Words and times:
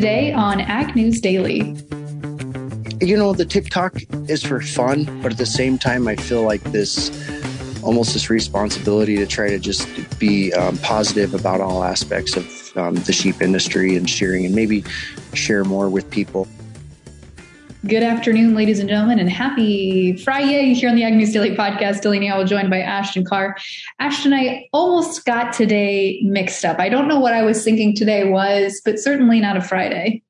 today 0.00 0.32
on 0.32 0.60
Ag 0.60 0.94
News 0.94 1.20
Daily. 1.20 1.74
You 3.00 3.16
know, 3.16 3.32
the 3.32 3.44
TikTok 3.44 3.96
is 4.28 4.44
for 4.44 4.60
fun, 4.60 5.06
but 5.20 5.32
at 5.32 5.38
the 5.38 5.44
same 5.44 5.76
time, 5.76 6.06
I 6.06 6.14
feel 6.14 6.44
like 6.44 6.62
this 6.70 7.10
almost 7.82 8.12
this 8.12 8.30
responsibility 8.30 9.16
to 9.16 9.26
try 9.26 9.48
to 9.48 9.58
just 9.58 9.88
be 10.20 10.52
um, 10.52 10.78
positive 10.78 11.34
about 11.34 11.60
all 11.60 11.82
aspects 11.82 12.36
of 12.36 12.76
um, 12.76 12.94
the 12.94 13.12
sheep 13.12 13.42
industry 13.42 13.96
and 13.96 14.08
shearing 14.08 14.46
and 14.46 14.54
maybe 14.54 14.84
share 15.34 15.64
more 15.64 15.88
with 15.88 16.08
people. 16.12 16.46
Good 17.88 18.02
afternoon, 18.02 18.54
ladies 18.54 18.80
and 18.80 18.88
gentlemen, 18.90 19.18
and 19.18 19.30
happy 19.30 20.14
Friday 20.18 20.74
here 20.74 20.90
on 20.90 20.94
the 20.94 21.04
Ag 21.04 21.14
News 21.14 21.32
Daily 21.32 21.56
Podcast. 21.56 22.02
Delaney 22.02 22.26
Howell 22.26 22.44
joined 22.44 22.68
by 22.68 22.80
Ashton 22.80 23.24
Carr. 23.24 23.56
Ashton, 23.98 24.34
I 24.34 24.68
almost 24.74 25.24
got 25.24 25.54
today 25.54 26.20
mixed 26.22 26.66
up. 26.66 26.80
I 26.80 26.90
don't 26.90 27.08
know 27.08 27.18
what 27.18 27.32
I 27.32 27.40
was 27.40 27.64
thinking 27.64 27.96
today 27.96 28.28
was, 28.28 28.82
but 28.84 28.98
certainly 28.98 29.40
not 29.40 29.56
a 29.56 29.62
Friday. 29.62 30.22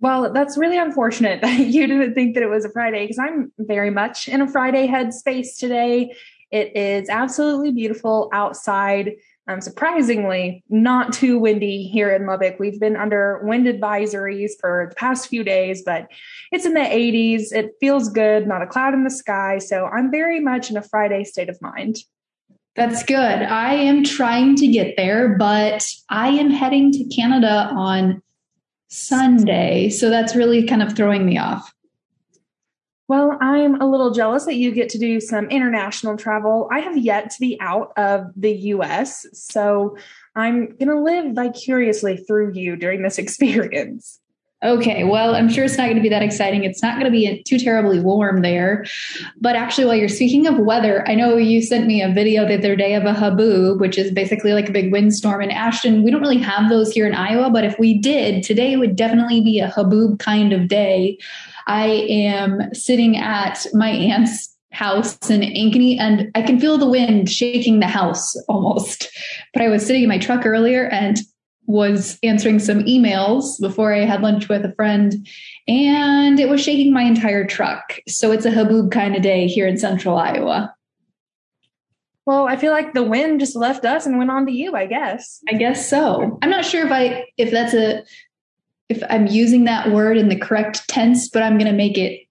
Well, 0.00 0.34
that's 0.34 0.58
really 0.58 0.76
unfortunate 0.76 1.40
that 1.42 1.60
you 1.60 1.86
didn't 1.86 2.12
think 2.12 2.34
that 2.34 2.42
it 2.42 2.50
was 2.50 2.66
a 2.66 2.70
Friday 2.70 3.04
because 3.04 3.18
I'm 3.18 3.50
very 3.58 3.90
much 3.90 4.28
in 4.28 4.42
a 4.42 4.46
Friday 4.46 4.86
headspace 4.86 5.56
today. 5.56 6.14
It 6.50 6.76
is 6.76 7.08
absolutely 7.08 7.72
beautiful 7.72 8.28
outside. 8.34 9.12
Um, 9.50 9.60
surprisingly, 9.60 10.62
not 10.68 11.12
too 11.12 11.36
windy 11.36 11.82
here 11.82 12.14
in 12.14 12.24
Lubbock. 12.24 12.60
We've 12.60 12.78
been 12.78 12.94
under 12.94 13.40
wind 13.42 13.66
advisories 13.66 14.52
for 14.60 14.86
the 14.88 14.94
past 14.94 15.26
few 15.26 15.42
days, 15.42 15.82
but 15.84 16.06
it's 16.52 16.64
in 16.64 16.74
the 16.74 16.80
80s. 16.80 17.52
It 17.52 17.72
feels 17.80 18.08
good, 18.10 18.46
not 18.46 18.62
a 18.62 18.66
cloud 18.66 18.94
in 18.94 19.02
the 19.02 19.10
sky. 19.10 19.58
So 19.58 19.86
I'm 19.86 20.10
very 20.10 20.38
much 20.38 20.70
in 20.70 20.76
a 20.76 20.82
Friday 20.82 21.24
state 21.24 21.48
of 21.48 21.60
mind. 21.60 21.96
That's 22.76 23.02
good. 23.02 23.18
I 23.18 23.74
am 23.74 24.04
trying 24.04 24.54
to 24.56 24.68
get 24.68 24.94
there, 24.96 25.36
but 25.36 25.84
I 26.08 26.28
am 26.28 26.50
heading 26.50 26.92
to 26.92 27.04
Canada 27.06 27.70
on 27.72 28.22
Sunday. 28.86 29.88
So 29.88 30.10
that's 30.10 30.36
really 30.36 30.64
kind 30.64 30.82
of 30.82 30.94
throwing 30.94 31.26
me 31.26 31.38
off. 31.38 31.74
Well, 33.10 33.36
I'm 33.40 33.80
a 33.80 33.90
little 33.90 34.12
jealous 34.12 34.44
that 34.44 34.54
you 34.54 34.70
get 34.70 34.88
to 34.90 34.98
do 34.98 35.18
some 35.18 35.46
international 35.50 36.16
travel. 36.16 36.68
I 36.70 36.78
have 36.78 36.96
yet 36.96 37.30
to 37.30 37.40
be 37.40 37.58
out 37.60 37.92
of 37.96 38.30
the 38.36 38.52
US, 38.52 39.26
so 39.32 39.96
I'm 40.36 40.66
going 40.76 40.90
to 40.90 41.00
live 41.00 41.34
vicariously 41.34 42.18
through 42.18 42.52
you 42.52 42.76
during 42.76 43.02
this 43.02 43.18
experience. 43.24 44.20
Okay, 44.62 45.02
well, 45.02 45.34
I'm 45.34 45.48
sure 45.48 45.64
it's 45.64 45.76
not 45.76 45.86
going 45.86 45.96
to 45.96 46.02
be 46.02 46.08
that 46.08 46.22
exciting. 46.22 46.62
It's 46.62 46.84
not 46.84 47.00
going 47.00 47.06
to 47.06 47.10
be 47.10 47.42
too 47.42 47.58
terribly 47.58 47.98
warm 47.98 48.42
there. 48.42 48.84
But 49.40 49.56
actually, 49.56 49.86
while 49.86 49.96
you're 49.96 50.08
speaking 50.08 50.46
of 50.46 50.58
weather, 50.58 51.02
I 51.08 51.16
know 51.16 51.36
you 51.36 51.62
sent 51.62 51.88
me 51.88 52.02
a 52.02 52.12
video 52.12 52.46
the 52.46 52.58
other 52.58 52.76
day 52.76 52.94
of 52.94 53.06
a 53.06 53.12
haboob, 53.12 53.80
which 53.80 53.98
is 53.98 54.12
basically 54.12 54.52
like 54.52 54.68
a 54.68 54.72
big 54.72 54.92
windstorm. 54.92 55.40
in 55.40 55.50
Ashton, 55.50 56.04
we 56.04 56.12
don't 56.12 56.20
really 56.20 56.38
have 56.38 56.68
those 56.68 56.92
here 56.92 57.08
in 57.08 57.14
Iowa, 57.14 57.50
but 57.50 57.64
if 57.64 57.76
we 57.76 57.98
did, 57.98 58.44
today 58.44 58.76
would 58.76 58.94
definitely 58.94 59.40
be 59.40 59.58
a 59.58 59.68
haboob 59.68 60.20
kind 60.20 60.52
of 60.52 60.68
day. 60.68 61.18
I 61.70 62.04
am 62.08 62.74
sitting 62.74 63.16
at 63.16 63.64
my 63.72 63.90
aunt's 63.90 64.56
house 64.72 65.16
in 65.30 65.42
Ankeny 65.42 66.00
and 66.00 66.28
I 66.34 66.42
can 66.42 66.58
feel 66.58 66.78
the 66.78 66.90
wind 66.90 67.30
shaking 67.30 67.78
the 67.78 67.86
house 67.86 68.36
almost. 68.48 69.08
But 69.54 69.62
I 69.62 69.68
was 69.68 69.86
sitting 69.86 70.02
in 70.02 70.08
my 70.08 70.18
truck 70.18 70.44
earlier 70.44 70.88
and 70.88 71.20
was 71.66 72.18
answering 72.24 72.58
some 72.58 72.80
emails 72.80 73.60
before 73.60 73.94
I 73.94 74.00
had 74.00 74.20
lunch 74.20 74.48
with 74.48 74.64
a 74.64 74.74
friend 74.74 75.28
and 75.68 76.40
it 76.40 76.48
was 76.48 76.60
shaking 76.60 76.92
my 76.92 77.02
entire 77.02 77.46
truck. 77.46 78.00
So 78.08 78.32
it's 78.32 78.44
a 78.44 78.50
haboob 78.50 78.90
kind 78.90 79.14
of 79.14 79.22
day 79.22 79.46
here 79.46 79.68
in 79.68 79.78
central 79.78 80.18
Iowa. 80.18 80.74
Well, 82.26 82.48
I 82.48 82.56
feel 82.56 82.72
like 82.72 82.94
the 82.94 83.04
wind 83.04 83.38
just 83.38 83.54
left 83.54 83.84
us 83.84 84.06
and 84.06 84.18
went 84.18 84.32
on 84.32 84.44
to 84.46 84.52
you, 84.52 84.74
I 84.74 84.86
guess. 84.86 85.40
I 85.48 85.52
guess 85.52 85.88
so. 85.88 86.36
I'm 86.42 86.50
not 86.50 86.64
sure 86.64 86.84
if 86.84 86.90
I 86.90 87.26
if 87.36 87.52
that's 87.52 87.74
a 87.74 88.02
if 88.90 89.02
I'm 89.08 89.28
using 89.28 89.64
that 89.64 89.92
word 89.92 90.18
in 90.18 90.28
the 90.28 90.36
correct 90.36 90.86
tense, 90.88 91.28
but 91.28 91.44
I'm 91.44 91.56
going 91.56 91.70
to 91.70 91.76
make 91.76 91.96
it 91.96 92.26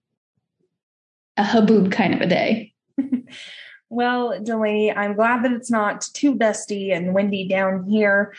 a 1.38 1.42
haboob 1.42 1.90
kind 1.90 2.12
of 2.12 2.20
a 2.20 2.26
day. 2.26 2.74
well, 3.88 4.38
Delaney, 4.42 4.92
I'm 4.92 5.14
glad 5.14 5.42
that 5.42 5.52
it's 5.52 5.70
not 5.70 6.02
too 6.12 6.34
dusty 6.34 6.92
and 6.92 7.14
windy 7.14 7.48
down 7.48 7.84
here 7.88 8.34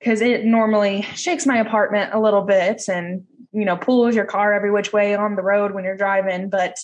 because 0.00 0.22
it 0.22 0.46
normally 0.46 1.02
shakes 1.14 1.44
my 1.44 1.58
apartment 1.58 2.14
a 2.14 2.20
little 2.20 2.42
bit 2.42 2.88
and, 2.88 3.24
you 3.52 3.66
know, 3.66 3.76
pulls 3.76 4.14
your 4.14 4.24
car 4.24 4.54
every 4.54 4.70
which 4.70 4.94
way 4.94 5.14
on 5.14 5.36
the 5.36 5.42
road 5.42 5.74
when 5.74 5.84
you're 5.84 5.96
driving. 5.96 6.48
But 6.48 6.78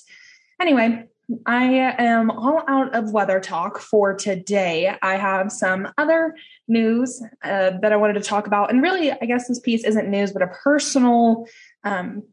anyway, 0.61 1.05
I 1.47 1.65
am 1.99 2.31
all 2.31 2.63
out 2.69 2.95
of 2.95 3.13
weather 3.13 3.41
talk 3.41 3.79
for 3.79 4.15
today. 4.15 4.95
I 5.01 5.17
have 5.17 5.51
some 5.51 5.89
other 5.97 6.35
news 6.69 7.23
uh, 7.43 7.73
that 7.81 7.93
I 7.93 7.97
wanted 7.97 8.15
to 8.15 8.21
talk 8.21 8.47
about. 8.47 8.71
And 8.71 8.83
really, 8.83 9.11
I 9.11 9.25
guess 9.27 9.49
this 9.49 9.61
piece 9.61 9.85
isn't 9.85 10.11
news, 10.11 10.33
but 10.33 10.43
a 10.43 10.49
personal 10.49 11.47
um, 11.83 12.25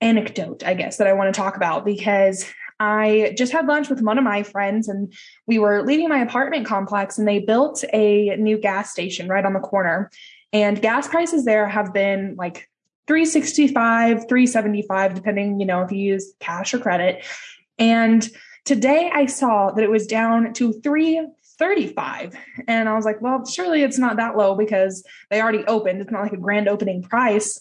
anecdote, 0.00 0.64
I 0.64 0.74
guess, 0.74 0.98
that 0.98 1.06
I 1.06 1.14
want 1.14 1.34
to 1.34 1.38
talk 1.38 1.56
about 1.56 1.84
because 1.84 2.44
I 2.78 3.34
just 3.38 3.52
had 3.52 3.66
lunch 3.66 3.88
with 3.88 4.02
one 4.02 4.18
of 4.18 4.24
my 4.24 4.42
friends 4.42 4.88
and 4.88 5.12
we 5.46 5.58
were 5.58 5.82
leaving 5.82 6.08
my 6.08 6.18
apartment 6.18 6.66
complex 6.66 7.18
and 7.18 7.26
they 7.26 7.38
built 7.38 7.84
a 7.92 8.36
new 8.36 8.58
gas 8.58 8.90
station 8.90 9.28
right 9.28 9.46
on 9.46 9.54
the 9.54 9.60
corner. 9.60 10.10
And 10.52 10.80
gas 10.80 11.08
prices 11.08 11.44
there 11.46 11.66
have 11.68 11.94
been 11.94 12.34
like 12.36 12.68
365, 13.06 14.28
375, 14.28 15.14
depending, 15.14 15.60
you 15.60 15.66
know, 15.66 15.82
if 15.82 15.92
you 15.92 15.98
use 15.98 16.34
cash 16.40 16.74
or 16.74 16.78
credit. 16.78 17.24
And 17.78 18.28
today 18.64 19.10
I 19.12 19.26
saw 19.26 19.70
that 19.70 19.84
it 19.84 19.90
was 19.90 20.06
down 20.06 20.52
to 20.54 20.72
335. 20.72 22.34
And 22.68 22.88
I 22.88 22.94
was 22.94 23.04
like, 23.04 23.20
well, 23.20 23.44
surely 23.46 23.82
it's 23.82 23.98
not 23.98 24.16
that 24.16 24.36
low 24.36 24.54
because 24.54 25.04
they 25.30 25.40
already 25.40 25.64
opened. 25.64 26.00
It's 26.00 26.10
not 26.10 26.22
like 26.22 26.32
a 26.32 26.38
grand 26.38 26.68
opening 26.68 27.02
price. 27.02 27.60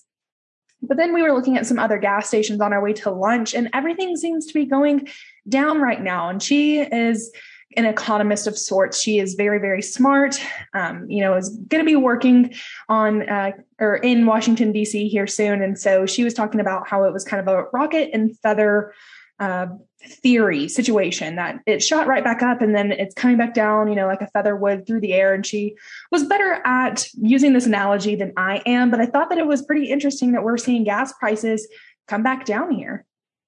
But 0.81 0.97
then 0.97 1.13
we 1.13 1.21
were 1.21 1.33
looking 1.33 1.57
at 1.57 1.65
some 1.65 1.79
other 1.79 1.97
gas 1.97 2.27
stations 2.27 2.61
on 2.61 2.73
our 2.73 2.81
way 2.81 2.93
to 2.93 3.09
lunch, 3.09 3.53
and 3.53 3.69
everything 3.73 4.15
seems 4.15 4.45
to 4.47 4.53
be 4.53 4.65
going 4.65 5.07
down 5.47 5.79
right 5.79 6.01
now. 6.01 6.29
And 6.29 6.43
she 6.43 6.79
is 6.79 7.31
an 7.75 7.85
economist 7.85 8.47
of 8.47 8.57
sorts. 8.57 9.01
She 9.01 9.19
is 9.19 9.33
very, 9.33 9.59
very 9.59 9.81
smart. 9.81 10.39
Um, 10.73 11.09
you 11.09 11.21
know, 11.21 11.35
is 11.35 11.49
going 11.49 11.83
to 11.83 11.89
be 11.89 11.95
working 11.95 12.53
on 12.87 13.27
uh, 13.27 13.51
or 13.79 13.95
in 13.95 14.25
Washington 14.25 14.71
D.C. 14.71 15.07
here 15.07 15.27
soon, 15.27 15.61
and 15.61 15.77
so 15.77 16.05
she 16.05 16.23
was 16.23 16.33
talking 16.33 16.59
about 16.59 16.87
how 16.87 17.03
it 17.03 17.13
was 17.13 17.23
kind 17.23 17.45
of 17.45 17.47
a 17.47 17.63
rocket 17.73 18.11
and 18.13 18.37
feather 18.39 18.93
uh, 19.39 19.67
theory 20.07 20.67
situation 20.67 21.35
that 21.35 21.59
it 21.65 21.83
shot 21.83 22.07
right 22.07 22.23
back 22.23 22.41
up 22.41 22.61
and 22.61 22.75
then 22.75 22.91
it's 22.91 23.13
coming 23.15 23.37
back 23.37 23.53
down, 23.53 23.87
you 23.87 23.95
know, 23.95 24.07
like 24.07 24.21
a 24.21 24.27
feather 24.27 24.55
would 24.55 24.85
through 24.85 25.01
the 25.01 25.13
air. 25.13 25.33
And 25.33 25.45
she 25.45 25.75
was 26.11 26.23
better 26.23 26.61
at 26.65 27.07
using 27.13 27.53
this 27.53 27.65
analogy 27.65 28.15
than 28.15 28.33
I 28.37 28.61
am, 28.65 28.91
but 28.91 28.99
I 28.99 29.05
thought 29.05 29.29
that 29.29 29.37
it 29.37 29.47
was 29.47 29.61
pretty 29.61 29.89
interesting 29.89 30.31
that 30.31 30.43
we're 30.43 30.57
seeing 30.57 30.83
gas 30.83 31.13
prices 31.13 31.67
come 32.07 32.23
back 32.23 32.45
down 32.45 32.71
here. 32.71 33.05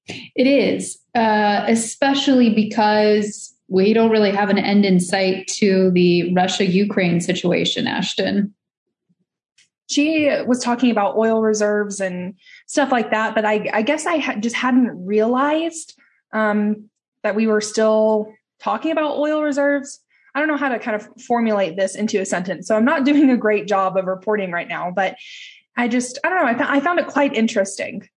It 0.08 0.48
is, 0.48 0.98
uh, 1.16 1.66
especially 1.68 2.54
because 2.54 3.54
we 3.68 3.94
don't 3.94 4.12
really 4.12 4.32
have 4.32 4.50
an 4.50 4.58
end 4.58 4.86
in 4.86 5.00
sight 5.00 5.48
to 5.48 5.92
the 5.92 6.34
Russia 6.34 6.66
Ukraine 6.66 7.20
situation, 7.20 7.88
Ashton 7.88 8.54
she 9.90 10.30
was 10.46 10.62
talking 10.62 10.92
about 10.92 11.18
oil 11.18 11.42
reserves 11.42 12.00
and 12.00 12.36
stuff 12.68 12.92
like 12.92 13.12
that 13.12 13.34
but 13.34 13.46
i, 13.46 13.70
I 13.74 13.82
guess 13.82 14.06
i 14.06 14.18
ha- 14.18 14.36
just 14.36 14.56
hadn't 14.56 15.06
realized 15.06 15.98
um, 16.34 16.90
that 17.24 17.36
we 17.36 17.48
were 17.48 17.62
still 17.62 18.34
talking 18.60 18.92
about 18.92 19.18
oil 19.18 19.44
reserves. 19.44 20.00
I 20.36 20.40
don't 20.40 20.48
know 20.48 20.58
how 20.58 20.70
to 20.70 20.80
kind 20.80 20.96
of 20.96 21.08
formulate 21.24 21.78
this 21.78 21.96
into 21.96 22.22
a 22.22 22.26
sentence. 22.26 22.68
So 22.68 22.76
I'm 22.76 22.86
not 22.86 23.06
doing 23.06 23.30
a 23.30 23.38
great 23.38 23.68
job 23.68 23.98
of 23.98 24.06
reporting 24.06 24.52
right 24.52 24.68
now, 24.68 24.92
but 24.92 25.16
I 25.76 25.88
just, 25.88 26.20
I 26.24 26.30
don't 26.30 26.40
know, 26.40 26.48
I, 26.48 26.54
th- 26.54 26.70
I 26.70 26.80
found 26.80 27.00
it 27.00 27.08
quite 27.08 27.34
interesting. 27.34 28.08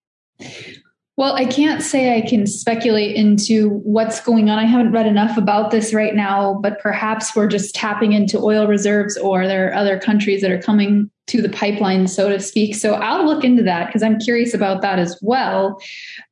Well, 1.16 1.34
I 1.34 1.44
can't 1.44 1.82
say 1.82 2.16
I 2.16 2.22
can 2.22 2.46
speculate 2.46 3.14
into 3.14 3.68
what's 3.68 4.22
going 4.22 4.48
on. 4.48 4.58
I 4.58 4.64
haven't 4.64 4.92
read 4.92 5.06
enough 5.06 5.36
about 5.36 5.70
this 5.70 5.92
right 5.92 6.14
now, 6.14 6.58
but 6.62 6.78
perhaps 6.80 7.36
we're 7.36 7.46
just 7.46 7.74
tapping 7.74 8.14
into 8.14 8.38
oil 8.38 8.66
reserves 8.66 9.18
or 9.18 9.46
there 9.46 9.68
are 9.68 9.74
other 9.74 9.98
countries 9.98 10.40
that 10.40 10.50
are 10.50 10.62
coming 10.62 11.10
to 11.30 11.40
the 11.40 11.48
pipeline, 11.48 12.08
so 12.08 12.28
to 12.28 12.40
speak. 12.40 12.74
So 12.74 12.94
I'll 12.94 13.24
look 13.24 13.44
into 13.44 13.62
that 13.62 13.86
because 13.86 14.02
I'm 14.02 14.18
curious 14.18 14.52
about 14.52 14.82
that 14.82 14.98
as 14.98 15.18
well. 15.22 15.80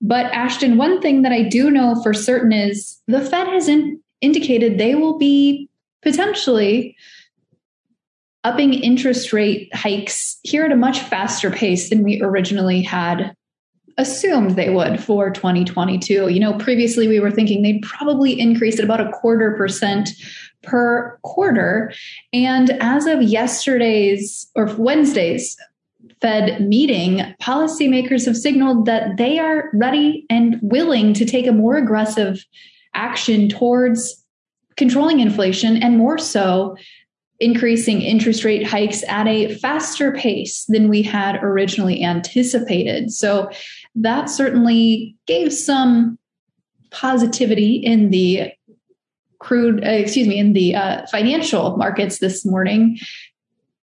But 0.00 0.26
Ashton, 0.26 0.76
one 0.76 1.00
thing 1.00 1.22
that 1.22 1.32
I 1.32 1.42
do 1.42 1.70
know 1.70 2.00
for 2.02 2.12
certain 2.12 2.52
is 2.52 3.00
the 3.06 3.20
Fed 3.20 3.46
has 3.48 3.68
in- 3.68 4.00
indicated 4.20 4.78
they 4.78 4.94
will 4.94 5.16
be 5.16 5.68
potentially 6.02 6.96
upping 8.44 8.74
interest 8.74 9.32
rate 9.32 9.74
hikes 9.74 10.38
here 10.42 10.64
at 10.64 10.72
a 10.72 10.76
much 10.76 11.00
faster 11.00 11.50
pace 11.50 11.90
than 11.90 12.02
we 12.02 12.20
originally 12.22 12.82
had 12.82 13.34
assumed 13.98 14.52
they 14.52 14.70
would 14.70 15.02
for 15.02 15.30
2022. 15.30 16.28
You 16.28 16.40
know, 16.40 16.54
previously 16.54 17.08
we 17.08 17.20
were 17.20 17.32
thinking 17.32 17.62
they'd 17.62 17.82
probably 17.82 18.38
increase 18.38 18.78
at 18.78 18.84
about 18.84 19.00
a 19.00 19.10
quarter 19.10 19.54
percent 19.56 20.08
per 20.62 21.18
quarter. 21.22 21.92
And 22.32 22.70
as 22.80 23.06
of 23.06 23.22
yesterday's 23.22 24.50
or 24.54 24.66
Wednesday's 24.76 25.56
Fed 26.20 26.66
meeting, 26.66 27.22
policymakers 27.40 28.26
have 28.26 28.36
signaled 28.36 28.86
that 28.86 29.16
they 29.16 29.38
are 29.38 29.70
ready 29.72 30.26
and 30.30 30.58
willing 30.62 31.12
to 31.14 31.24
take 31.24 31.46
a 31.46 31.52
more 31.52 31.76
aggressive 31.76 32.44
action 32.94 33.48
towards 33.48 34.24
controlling 34.76 35.20
inflation 35.20 35.82
and 35.82 35.98
more 35.98 36.18
so 36.18 36.76
increasing 37.40 38.02
interest 38.02 38.42
rate 38.42 38.66
hikes 38.66 39.04
at 39.08 39.28
a 39.28 39.54
faster 39.56 40.12
pace 40.12 40.64
than 40.66 40.88
we 40.88 41.02
had 41.02 41.36
originally 41.42 42.02
anticipated. 42.02 43.12
So 43.12 43.48
that 43.94 44.28
certainly 44.28 45.16
gave 45.26 45.52
some 45.52 46.18
positivity 46.90 47.76
in 47.76 48.10
the 48.10 48.50
crude, 49.48 49.82
uh, 49.82 49.88
excuse 49.88 50.28
me, 50.28 50.38
in 50.38 50.52
the 50.52 50.74
uh, 50.74 51.06
financial 51.06 51.74
markets 51.78 52.18
this 52.18 52.44
morning 52.44 52.98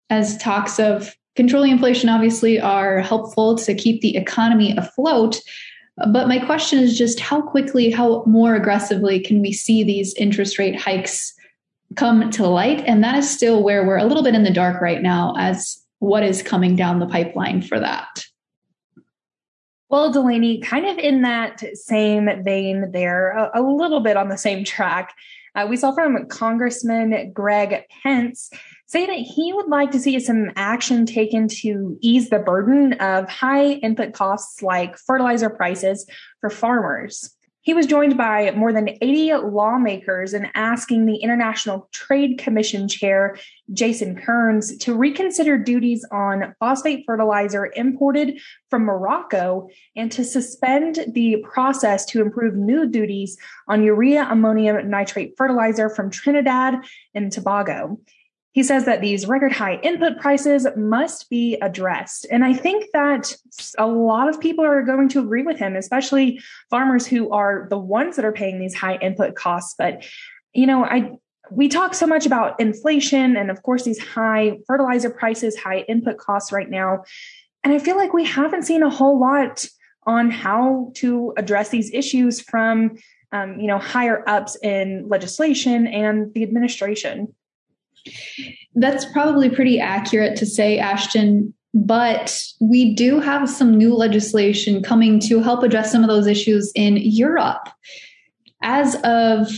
as 0.10 0.38
talks 0.38 0.78
of 0.78 1.16
controlling 1.38 1.72
inflation 1.72 2.10
obviously 2.10 2.60
are 2.60 3.00
helpful 3.00 3.58
to 3.58 3.74
keep 3.74 4.02
the 4.02 4.18
economy 4.18 4.76
afloat. 4.76 5.40
But 6.12 6.28
my 6.28 6.40
question 6.40 6.80
is 6.80 6.98
just 6.98 7.22
how 7.22 7.42
quickly, 7.42 7.92
how 7.92 8.26
more 8.26 8.56
aggressively 8.56 9.22
can 9.22 9.42
we 9.42 9.54
see 9.54 9.84
these 9.84 10.14
interest 10.16 10.60
rate 10.60 10.76
hikes 10.76 11.34
come 11.96 12.30
to 12.32 12.46
light? 12.46 12.84
And 12.86 13.02
that 13.02 13.16
is 13.16 13.30
still 13.30 13.64
where 13.64 13.88
we're 13.88 13.98
a 13.98 14.06
little 14.06 14.24
bit 14.24 14.36
in 14.36 14.44
the 14.44 14.52
dark 14.52 14.82
right 14.82 15.02
now 15.02 15.34
as 15.38 15.82
what 16.00 16.24
is 16.24 16.44
coming 16.44 16.76
down 16.76 17.00
the 17.00 17.08
pipeline 17.08 17.62
for 17.62 17.80
that. 17.80 18.26
Well, 19.90 20.12
Delaney, 20.12 20.60
kind 20.60 20.88
of 20.88 20.98
in 20.98 21.22
that 21.22 21.64
same 21.78 22.44
vein 22.44 22.92
there, 22.92 23.30
a, 23.30 23.62
a 23.62 23.62
little 23.62 24.02
bit 24.02 24.18
on 24.18 24.28
the 24.28 24.38
same 24.38 24.66
track. 24.66 25.14
Uh, 25.56 25.68
we 25.70 25.78
saw 25.78 25.92
from 25.92 26.28
Congressman 26.28 27.32
Greg 27.32 27.84
Pence 28.02 28.50
say 28.88 29.06
that 29.06 29.14
he 29.14 29.54
would 29.54 29.68
like 29.68 29.92
to 29.92 30.00
see 30.00 30.20
some 30.20 30.52
action 30.56 31.06
taken 31.06 31.48
to 31.48 31.98
ease 32.02 32.30
the 32.30 32.40
burden 32.40 32.94
of 32.94 33.30
high 33.30 33.66
input 33.66 34.14
costs 34.14 34.62
like 34.62 34.98
fertilizer 34.98 35.50
prices 35.50 36.08
for 36.42 36.50
farmers. 36.50 37.33
He 37.64 37.74
was 37.74 37.86
joined 37.86 38.18
by 38.18 38.52
more 38.52 38.74
than 38.74 38.90
80 39.02 39.36
lawmakers 39.36 40.34
in 40.34 40.50
asking 40.54 41.06
the 41.06 41.16
International 41.16 41.88
Trade 41.94 42.38
Commission 42.38 42.90
chair, 42.90 43.38
Jason 43.72 44.18
Kern, 44.18 44.60
to 44.82 44.94
reconsider 44.94 45.58
duties 45.58 46.06
on 46.12 46.54
phosphate 46.60 47.06
fertilizer 47.06 47.72
imported 47.74 48.38
from 48.70 48.84
Morocco 48.84 49.70
and 49.96 50.12
to 50.12 50.26
suspend 50.26 51.06
the 51.14 51.38
process 51.50 52.06
to 52.08 52.22
improve 52.22 52.54
new 52.54 52.86
duties 52.86 53.38
on 53.70 53.82
urea 53.82 54.28
ammonium 54.30 54.90
nitrate 54.90 55.36
fertilizer 55.38 55.90
from 55.90 56.10
Trinidad 56.10 56.76
and 57.16 57.32
Tobago. 57.32 57.98
He 58.54 58.64
says 58.64 58.86
that 58.86 59.02
these 59.02 59.28
record 59.28 59.52
high 59.52 59.76
input 59.82 60.20
prices 60.20 60.68
must 60.78 61.30
be 61.30 61.58
addressed. 61.62 62.26
And 62.32 62.46
I 62.46 62.54
think 62.54 62.86
that 62.94 63.36
a 63.78 63.88
lot 63.88 64.30
of 64.30 64.40
people 64.40 64.64
are 64.64 64.84
going 64.84 65.10
to 65.10 65.20
agree 65.20 65.42
with 65.42 65.58
him, 65.58 65.76
especially 65.76 66.40
farmers 66.70 67.06
who 67.06 67.32
are 67.32 67.68
the 67.70 67.80
ones 67.80 68.16
that 68.16 68.26
are 68.26 68.32
paying 68.32 68.60
these 68.60 68.76
high 68.76 68.98
input 68.98 69.36
costs. 69.36 69.74
But, 69.78 70.06
you 70.54 70.68
know, 70.68 70.86
I, 70.86 71.14
we 71.52 71.68
talk 71.68 71.96
so 71.96 72.06
much 72.06 72.26
about 72.26 72.60
inflation 72.60 73.36
and 73.36 73.52
of 73.52 73.64
course 73.64 73.84
these 73.84 74.00
high 74.00 74.60
fertilizer 74.68 75.10
prices, 75.10 75.58
high 75.58 75.80
input 75.90 76.18
costs 76.18 76.52
right 76.52 76.70
now. 76.70 77.04
And 77.64 77.74
I 77.74 77.80
feel 77.80 77.98
like 77.98 78.14
we 78.14 78.26
haven't 78.26 78.64
seen 78.64 78.84
a 78.84 78.90
whole 78.90 79.20
lot 79.20 79.66
on 80.06 80.30
how 80.30 80.92
to 80.96 81.34
address 81.38 81.70
these 81.70 81.92
issues 81.94 82.42
from 82.42 82.98
um, 83.32 83.60
you 83.60 83.68
know 83.68 83.80
higher 83.80 84.24
ups 84.28 84.58
in 84.62 85.08
legislation 85.08 85.88
and 85.88 86.34
the 86.34 86.44
administration. 86.44 87.34
That's 88.76 89.06
probably 89.06 89.50
pretty 89.50 89.80
accurate 89.80 90.36
to 90.38 90.46
say, 90.46 90.80
Ashton. 90.80 91.54
But 91.74 92.40
we 92.62 92.94
do 92.94 93.20
have 93.20 93.50
some 93.50 93.76
new 93.76 93.96
legislation 93.96 94.84
coming 94.84 95.20
to 95.22 95.42
help 95.42 95.64
address 95.64 95.92
some 95.92 96.04
of 96.04 96.10
those 96.10 96.28
issues 96.28 96.72
in 96.76 96.98
Europe. 96.98 97.68
As 98.62 98.96
of 99.04 99.50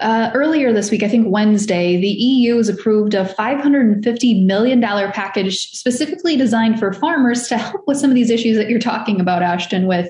uh, 0.00 0.32
earlier 0.34 0.72
this 0.72 0.90
week, 0.90 1.04
I 1.04 1.08
think 1.08 1.28
Wednesday, 1.28 2.00
the 2.00 2.08
EU 2.08 2.56
has 2.56 2.68
approved 2.68 3.14
a 3.14 3.24
$550 3.24 4.44
million 4.44 4.80
package 4.80 5.70
specifically 5.70 6.36
designed 6.36 6.80
for 6.80 6.92
farmers 6.92 7.46
to 7.48 7.56
help 7.56 7.82
with 7.86 7.98
some 7.98 8.10
of 8.10 8.16
these 8.16 8.30
issues 8.30 8.56
that 8.56 8.68
you're 8.68 8.80
talking 8.80 9.20
about, 9.20 9.42
Ashton, 9.42 9.86
with 9.86 10.08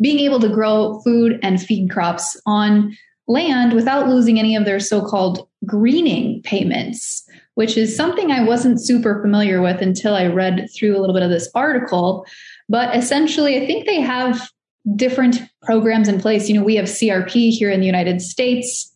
being 0.00 0.20
able 0.20 0.38
to 0.40 0.48
grow 0.48 1.00
food 1.00 1.40
and 1.42 1.60
feed 1.60 1.90
crops 1.90 2.40
on 2.46 2.96
land 3.26 3.72
without 3.72 4.08
losing 4.08 4.38
any 4.38 4.54
of 4.54 4.64
their 4.64 4.78
so 4.78 5.04
called 5.04 5.48
greening 5.64 6.42
payments, 6.42 7.28
which 7.54 7.76
is 7.76 7.96
something 7.96 8.30
I 8.30 8.42
wasn't 8.42 8.84
super 8.84 9.20
familiar 9.22 9.60
with 9.60 9.80
until 9.80 10.14
I 10.14 10.26
read 10.26 10.68
through 10.74 10.96
a 10.96 11.00
little 11.00 11.14
bit 11.14 11.22
of 11.22 11.30
this 11.30 11.50
article. 11.54 12.26
But 12.68 12.96
essentially, 12.96 13.62
I 13.62 13.66
think 13.66 13.86
they 13.86 14.00
have 14.00 14.48
different 14.96 15.40
programs 15.62 16.08
in 16.08 16.20
place. 16.20 16.48
You 16.48 16.56
know, 16.56 16.64
we 16.64 16.76
have 16.76 16.86
CRP 16.86 17.50
here 17.50 17.70
in 17.70 17.80
the 17.80 17.86
United 17.86 18.20
States. 18.20 18.88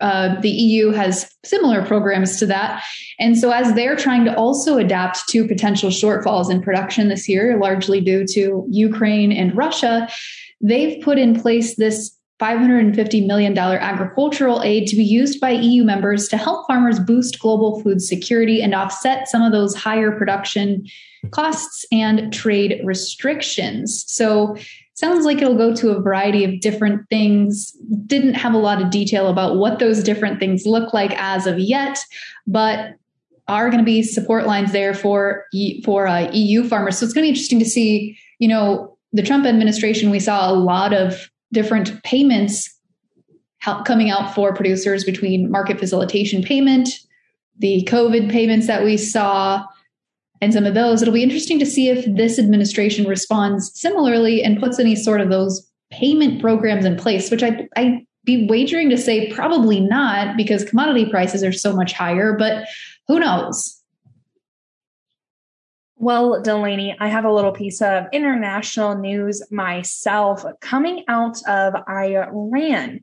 Uh, 0.00 0.40
the 0.40 0.50
EU 0.50 0.90
has 0.92 1.28
similar 1.44 1.84
programs 1.84 2.38
to 2.38 2.46
that. 2.46 2.84
And 3.18 3.36
so, 3.36 3.50
as 3.50 3.74
they're 3.74 3.96
trying 3.96 4.24
to 4.26 4.36
also 4.36 4.78
adapt 4.78 5.28
to 5.30 5.46
potential 5.46 5.90
shortfalls 5.90 6.50
in 6.50 6.62
production 6.62 7.08
this 7.08 7.28
year, 7.28 7.58
largely 7.58 8.00
due 8.00 8.24
to 8.28 8.64
Ukraine 8.70 9.32
and 9.32 9.56
Russia, 9.56 10.08
they've 10.60 11.02
put 11.02 11.18
in 11.18 11.38
place 11.38 11.76
this 11.76 12.15
$550 12.40 13.26
million 13.26 13.56
agricultural 13.56 14.62
aid 14.62 14.86
to 14.88 14.96
be 14.96 15.04
used 15.04 15.40
by 15.40 15.50
EU 15.50 15.84
members 15.84 16.28
to 16.28 16.36
help 16.36 16.66
farmers 16.66 17.00
boost 17.00 17.38
global 17.38 17.80
food 17.82 18.02
security 18.02 18.60
and 18.60 18.74
offset 18.74 19.28
some 19.28 19.42
of 19.42 19.52
those 19.52 19.74
higher 19.74 20.12
production 20.12 20.86
costs 21.30 21.86
and 21.90 22.32
trade 22.32 22.80
restrictions. 22.84 24.04
So, 24.06 24.56
sounds 24.94 25.24
like 25.26 25.38
it'll 25.38 25.56
go 25.56 25.74
to 25.76 25.90
a 25.90 26.00
variety 26.00 26.44
of 26.44 26.60
different 26.60 27.08
things. 27.10 27.72
Didn't 28.06 28.34
have 28.34 28.54
a 28.54 28.58
lot 28.58 28.80
of 28.82 28.90
detail 28.90 29.28
about 29.28 29.56
what 29.56 29.78
those 29.78 30.02
different 30.02 30.38
things 30.38 30.66
look 30.66 30.94
like 30.94 31.12
as 31.16 31.46
of 31.46 31.58
yet, 31.58 31.98
but 32.46 32.94
are 33.48 33.68
going 33.68 33.78
to 33.78 33.84
be 33.84 34.02
support 34.02 34.46
lines 34.46 34.72
there 34.72 34.92
for 34.94 35.44
for 35.84 36.06
uh, 36.06 36.30
EU 36.32 36.64
farmers. 36.64 36.98
So 36.98 37.04
it's 37.04 37.14
going 37.14 37.22
to 37.22 37.26
be 37.26 37.30
interesting 37.30 37.60
to 37.60 37.64
see, 37.64 38.18
you 38.38 38.48
know, 38.48 38.96
the 39.12 39.22
Trump 39.22 39.46
administration. 39.46 40.10
We 40.10 40.20
saw 40.20 40.50
a 40.50 40.54
lot 40.54 40.92
of 40.92 41.30
different 41.56 42.02
payments 42.02 42.70
coming 43.86 44.10
out 44.10 44.34
for 44.34 44.54
producers 44.54 45.04
between 45.04 45.50
market 45.50 45.78
facilitation 45.78 46.42
payment, 46.42 46.90
the 47.58 47.82
COVID 47.90 48.30
payments 48.30 48.66
that 48.66 48.84
we 48.84 48.98
saw, 48.98 49.64
and 50.42 50.52
some 50.52 50.66
of 50.66 50.74
those. 50.74 51.00
It'll 51.00 51.14
be 51.14 51.22
interesting 51.22 51.58
to 51.58 51.64
see 51.64 51.88
if 51.88 52.04
this 52.14 52.38
administration 52.38 53.06
responds 53.06 53.72
similarly 53.74 54.42
and 54.44 54.60
puts 54.60 54.78
any 54.78 54.94
sort 54.94 55.22
of 55.22 55.30
those 55.30 55.66
payment 55.90 56.42
programs 56.42 56.84
in 56.84 56.94
place, 56.94 57.30
which 57.30 57.42
I, 57.42 57.66
I'd 57.74 58.06
be 58.24 58.46
wagering 58.46 58.90
to 58.90 58.98
say 58.98 59.32
probably 59.32 59.80
not 59.80 60.36
because 60.36 60.62
commodity 60.62 61.08
prices 61.08 61.42
are 61.42 61.52
so 61.52 61.74
much 61.74 61.94
higher, 61.94 62.36
but 62.38 62.66
who 63.08 63.18
knows? 63.18 63.80
Well, 65.98 66.42
Delaney, 66.42 66.94
I 67.00 67.08
have 67.08 67.24
a 67.24 67.32
little 67.32 67.52
piece 67.52 67.80
of 67.80 68.04
international 68.12 68.96
news 68.96 69.42
myself 69.50 70.44
coming 70.60 71.04
out 71.08 71.38
of 71.48 71.74
Iran. 71.88 73.00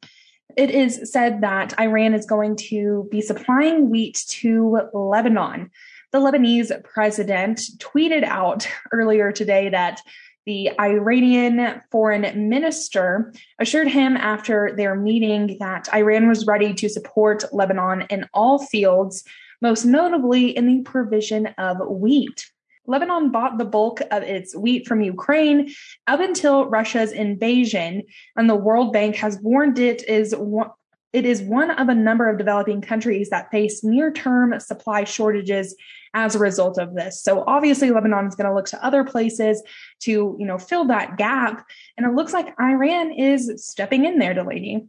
It 0.55 0.69
is 0.69 1.11
said 1.11 1.41
that 1.41 1.79
Iran 1.79 2.13
is 2.13 2.27
going 2.27 2.55
to 2.67 3.07
be 3.09 3.19
supplying 3.19 3.89
wheat 3.89 4.23
to 4.27 4.89
Lebanon. 4.93 5.71
The 6.11 6.19
Lebanese 6.19 6.83
president 6.83 7.61
tweeted 7.79 8.23
out 8.23 8.67
earlier 8.91 9.31
today 9.31 9.69
that 9.69 9.99
the 10.45 10.69
Iranian 10.79 11.81
foreign 11.89 12.47
minister 12.47 13.33
assured 13.57 13.87
him 13.87 14.15
after 14.17 14.71
their 14.77 14.93
meeting 14.93 15.57
that 15.59 15.91
Iran 15.95 16.27
was 16.27 16.45
ready 16.45 16.75
to 16.75 16.89
support 16.89 17.43
Lebanon 17.51 18.05
in 18.11 18.29
all 18.35 18.59
fields, 18.59 19.23
most 19.63 19.83
notably 19.83 20.55
in 20.55 20.67
the 20.67 20.83
provision 20.83 21.47
of 21.57 21.77
wheat. 21.89 22.51
Lebanon 22.85 23.31
bought 23.31 23.57
the 23.57 23.65
bulk 23.65 24.01
of 24.11 24.23
its 24.23 24.55
wheat 24.55 24.87
from 24.87 25.01
Ukraine 25.01 25.73
up 26.07 26.19
until 26.19 26.65
Russia's 26.65 27.11
invasion, 27.11 28.03
and 28.35 28.49
the 28.49 28.55
World 28.55 28.91
Bank 28.91 29.15
has 29.17 29.39
warned 29.41 29.79
it 29.79 30.07
is 30.07 30.35
one, 30.35 30.69
it 31.13 31.25
is 31.25 31.41
one 31.41 31.71
of 31.71 31.89
a 31.89 31.95
number 31.95 32.29
of 32.29 32.37
developing 32.37 32.81
countries 32.81 33.29
that 33.29 33.51
face 33.51 33.83
near-term 33.83 34.59
supply 34.59 35.03
shortages 35.03 35.75
as 36.15 36.35
a 36.35 36.39
result 36.39 36.77
of 36.77 36.93
this. 36.95 37.21
So 37.23 37.43
obviously 37.47 37.89
Lebanon 37.91 38.27
is 38.27 38.35
going 38.35 38.49
to 38.49 38.53
look 38.53 38.67
to 38.67 38.85
other 38.85 39.03
places 39.03 39.63
to, 40.01 40.35
you 40.39 40.45
know, 40.45 40.57
fill 40.57 40.85
that 40.85 41.17
gap, 41.17 41.65
and 41.97 42.05
it 42.05 42.13
looks 42.13 42.33
like 42.33 42.53
Iran 42.59 43.11
is 43.11 43.65
stepping 43.65 44.05
in 44.05 44.19
there, 44.19 44.33
Delaney. 44.33 44.87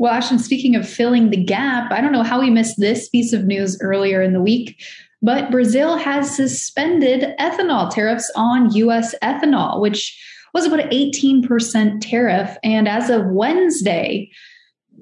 Well, 0.00 0.14
Ashton, 0.14 0.38
speaking 0.38 0.76
of 0.76 0.88
filling 0.88 1.28
the 1.28 1.44
gap, 1.44 1.92
I 1.92 2.00
don't 2.00 2.10
know 2.10 2.22
how 2.22 2.40
we 2.40 2.48
missed 2.48 2.80
this 2.80 3.06
piece 3.10 3.34
of 3.34 3.44
news 3.44 3.78
earlier 3.82 4.22
in 4.22 4.32
the 4.32 4.40
week, 4.40 4.82
but 5.20 5.50
Brazil 5.50 5.98
has 5.98 6.34
suspended 6.34 7.36
ethanol 7.38 7.90
tariffs 7.90 8.32
on 8.34 8.74
US 8.76 9.14
ethanol, 9.22 9.78
which 9.78 10.18
was 10.54 10.64
about 10.64 10.80
an 10.80 10.88
18% 10.88 12.00
tariff. 12.00 12.56
And 12.64 12.88
as 12.88 13.10
of 13.10 13.26
Wednesday, 13.26 14.30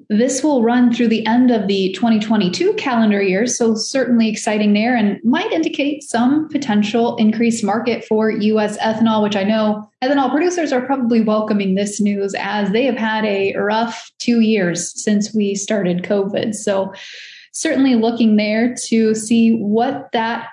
this 0.09 0.43
will 0.43 0.63
run 0.63 0.93
through 0.93 1.09
the 1.09 1.25
end 1.25 1.51
of 1.51 1.67
the 1.67 1.91
2022 1.93 2.73
calendar 2.73 3.21
year. 3.21 3.45
So, 3.45 3.75
certainly 3.75 4.29
exciting 4.29 4.73
there 4.73 4.95
and 4.95 5.19
might 5.23 5.51
indicate 5.51 6.03
some 6.03 6.47
potential 6.49 7.15
increased 7.17 7.63
market 7.63 8.05
for 8.05 8.31
US 8.31 8.77
ethanol, 8.77 9.21
which 9.23 9.35
I 9.35 9.43
know 9.43 9.89
ethanol 10.03 10.31
producers 10.31 10.71
are 10.71 10.85
probably 10.85 11.21
welcoming 11.21 11.75
this 11.75 11.99
news 11.99 12.33
as 12.37 12.71
they 12.71 12.85
have 12.85 12.97
had 12.97 13.25
a 13.25 13.55
rough 13.55 14.11
two 14.19 14.39
years 14.39 14.91
since 15.01 15.33
we 15.33 15.55
started 15.55 16.03
COVID. 16.03 16.55
So, 16.55 16.93
certainly 17.51 17.95
looking 17.95 18.35
there 18.35 18.75
to 18.87 19.13
see 19.13 19.51
what 19.51 20.11
that 20.13 20.47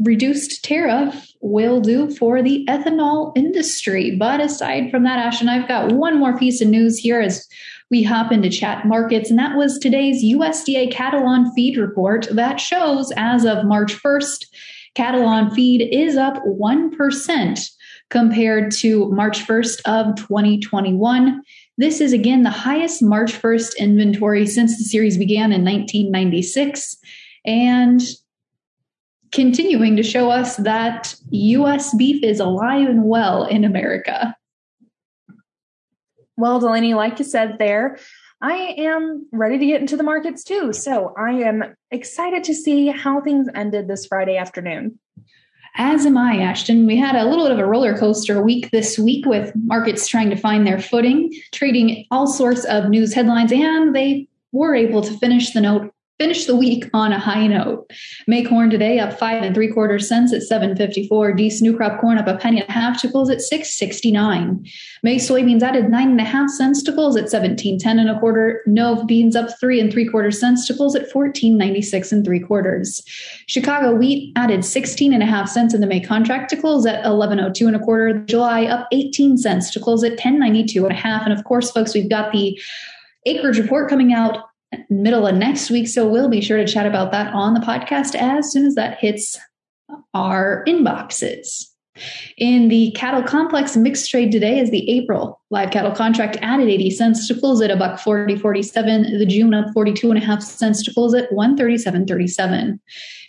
reduced 0.00 0.64
tariff 0.64 1.30
will 1.40 1.80
do 1.80 2.10
for 2.10 2.42
the 2.42 2.64
ethanol 2.68 3.36
industry. 3.36 4.16
But 4.16 4.40
aside 4.40 4.90
from 4.90 5.04
that, 5.04 5.18
Ashton, 5.18 5.48
I've 5.48 5.68
got 5.68 5.92
one 5.92 6.18
more 6.18 6.36
piece 6.36 6.60
of 6.60 6.68
news 6.68 6.98
here 6.98 7.20
as 7.20 7.46
we 7.90 8.02
hop 8.02 8.30
into 8.30 8.48
chat 8.48 8.86
markets, 8.86 9.30
and 9.30 9.38
that 9.38 9.56
was 9.56 9.78
today's 9.78 10.24
USDA 10.24 10.92
cattle 10.92 11.26
on 11.26 11.52
feed 11.52 11.76
report 11.76 12.28
that 12.30 12.60
shows 12.60 13.12
as 13.16 13.44
of 13.44 13.64
March 13.64 13.94
1st, 13.94 14.46
cattle 14.94 15.24
on 15.24 15.50
feed 15.50 15.82
is 15.92 16.16
up 16.16 16.42
1% 16.44 17.70
compared 18.10 18.72
to 18.72 19.10
March 19.10 19.46
1st 19.46 19.80
of 19.86 20.16
2021. 20.16 21.42
This 21.78 22.00
is 22.00 22.12
again 22.12 22.42
the 22.42 22.50
highest 22.50 23.02
March 23.02 23.32
1st 23.32 23.78
inventory 23.78 24.46
since 24.46 24.76
the 24.76 24.84
series 24.84 25.16
began 25.16 25.52
in 25.52 25.64
1996. 25.64 26.96
And 27.44 28.02
continuing 29.32 29.96
to 29.96 30.02
show 30.02 30.30
us 30.30 30.56
that 30.56 31.14
US 31.30 31.94
beef 31.94 32.22
is 32.22 32.40
alive 32.40 32.88
and 32.88 33.04
well 33.04 33.44
in 33.44 33.64
America. 33.64 34.34
Well, 36.40 36.58
Delaney, 36.58 36.94
like 36.94 37.18
you 37.18 37.24
said 37.24 37.56
there, 37.58 37.98
I 38.40 38.74
am 38.78 39.26
ready 39.30 39.58
to 39.58 39.66
get 39.66 39.82
into 39.82 39.96
the 39.96 40.02
markets 40.02 40.42
too. 40.42 40.72
So 40.72 41.12
I 41.18 41.32
am 41.32 41.76
excited 41.90 42.44
to 42.44 42.54
see 42.54 42.86
how 42.88 43.20
things 43.20 43.48
ended 43.54 43.86
this 43.86 44.06
Friday 44.06 44.38
afternoon. 44.38 44.98
As 45.76 46.06
am 46.06 46.16
I, 46.16 46.38
Ashton. 46.38 46.86
We 46.86 46.96
had 46.96 47.14
a 47.14 47.26
little 47.26 47.44
bit 47.44 47.52
of 47.52 47.58
a 47.58 47.66
roller 47.66 47.96
coaster 47.96 48.42
week 48.42 48.70
this 48.70 48.98
week 48.98 49.26
with 49.26 49.52
markets 49.54 50.08
trying 50.08 50.30
to 50.30 50.36
find 50.36 50.66
their 50.66 50.80
footing, 50.80 51.32
trading 51.52 52.06
all 52.10 52.26
sorts 52.26 52.64
of 52.64 52.88
news 52.88 53.12
headlines, 53.12 53.52
and 53.52 53.94
they 53.94 54.26
were 54.50 54.74
able 54.74 55.02
to 55.02 55.16
finish 55.18 55.52
the 55.52 55.60
note 55.60 55.94
Finish 56.20 56.44
the 56.44 56.54
week 56.54 56.84
on 56.92 57.14
a 57.14 57.18
high 57.18 57.46
note. 57.46 57.90
May 58.26 58.44
corn 58.44 58.68
today 58.68 58.98
up 58.98 59.18
five 59.18 59.42
and 59.42 59.54
three 59.54 59.72
quarter 59.72 59.98
cents 59.98 60.34
at 60.34 60.42
754. 60.42 61.32
Dees 61.32 61.62
new 61.62 61.74
crop 61.74 61.98
corn 61.98 62.18
up 62.18 62.26
a 62.26 62.36
penny 62.36 62.60
and 62.60 62.68
a 62.68 62.72
half 62.72 63.00
to 63.00 63.10
close 63.10 63.30
at 63.30 63.40
669. 63.40 64.66
May 65.02 65.16
soybeans 65.16 65.62
added 65.62 65.88
nine 65.88 66.10
and 66.10 66.20
a 66.20 66.24
half 66.24 66.50
cents 66.50 66.82
to 66.82 66.92
close 66.92 67.16
at 67.16 67.32
1710 67.32 67.98
and 67.98 68.10
a 68.10 68.20
quarter. 68.20 68.60
Nove 68.68 69.06
beans 69.06 69.34
up 69.34 69.58
three 69.58 69.80
and 69.80 69.90
three 69.90 70.06
quarter 70.06 70.30
cents 70.30 70.66
to 70.66 70.74
close 70.74 70.94
at 70.94 71.08
1496 71.08 72.12
and 72.12 72.22
three 72.22 72.40
quarters. 72.40 73.02
Chicago 73.46 73.94
wheat 73.94 74.34
added 74.36 74.62
16 74.62 75.14
and 75.14 75.22
a 75.22 75.26
half 75.26 75.48
cents 75.48 75.72
in 75.72 75.80
the 75.80 75.86
May 75.86 76.00
contract 76.00 76.50
to 76.50 76.56
close 76.56 76.84
at 76.84 76.96
1102 76.96 77.66
and 77.66 77.76
a 77.76 77.78
quarter. 77.78 78.22
July 78.26 78.66
up 78.66 78.86
18 78.92 79.38
cents 79.38 79.70
to 79.70 79.80
close 79.80 80.04
at 80.04 80.22
1092 80.22 80.84
and 80.84 80.92
a 80.92 81.00
half. 81.00 81.22
And 81.24 81.32
of 81.32 81.44
course, 81.44 81.70
folks, 81.70 81.94
we've 81.94 82.10
got 82.10 82.30
the 82.30 82.60
acreage 83.24 83.58
report 83.58 83.88
coming 83.88 84.12
out 84.12 84.49
middle 84.88 85.26
of 85.26 85.34
next 85.34 85.70
week. 85.70 85.88
So 85.88 86.08
we'll 86.08 86.28
be 86.28 86.40
sure 86.40 86.56
to 86.56 86.66
chat 86.66 86.86
about 86.86 87.12
that 87.12 87.32
on 87.34 87.54
the 87.54 87.60
podcast 87.60 88.14
as 88.14 88.52
soon 88.52 88.66
as 88.66 88.74
that 88.74 88.98
hits 88.98 89.38
our 90.14 90.64
inboxes. 90.66 91.69
In 92.36 92.68
the 92.68 92.90
cattle 92.92 93.22
complex 93.22 93.76
mixed 93.76 94.10
trade 94.10 94.32
today 94.32 94.58
is 94.58 94.70
the 94.70 94.88
April 94.90 95.40
live 95.50 95.70
cattle 95.70 95.92
contract 95.92 96.36
added 96.42 96.68
80 96.68 96.90
cents 96.90 97.28
to 97.28 97.34
close 97.34 97.60
at 97.60 97.70
a 97.70 97.76
buck 97.76 97.98
40 97.98 98.36
47. 98.36 99.18
The 99.18 99.26
June 99.26 99.54
up 99.54 99.66
42 99.74 100.10
and 100.10 100.22
a 100.22 100.24
half 100.24 100.42
cents 100.42 100.82
to 100.84 100.94
close 100.94 101.14
at 101.14 101.30
137.37. 101.30 102.78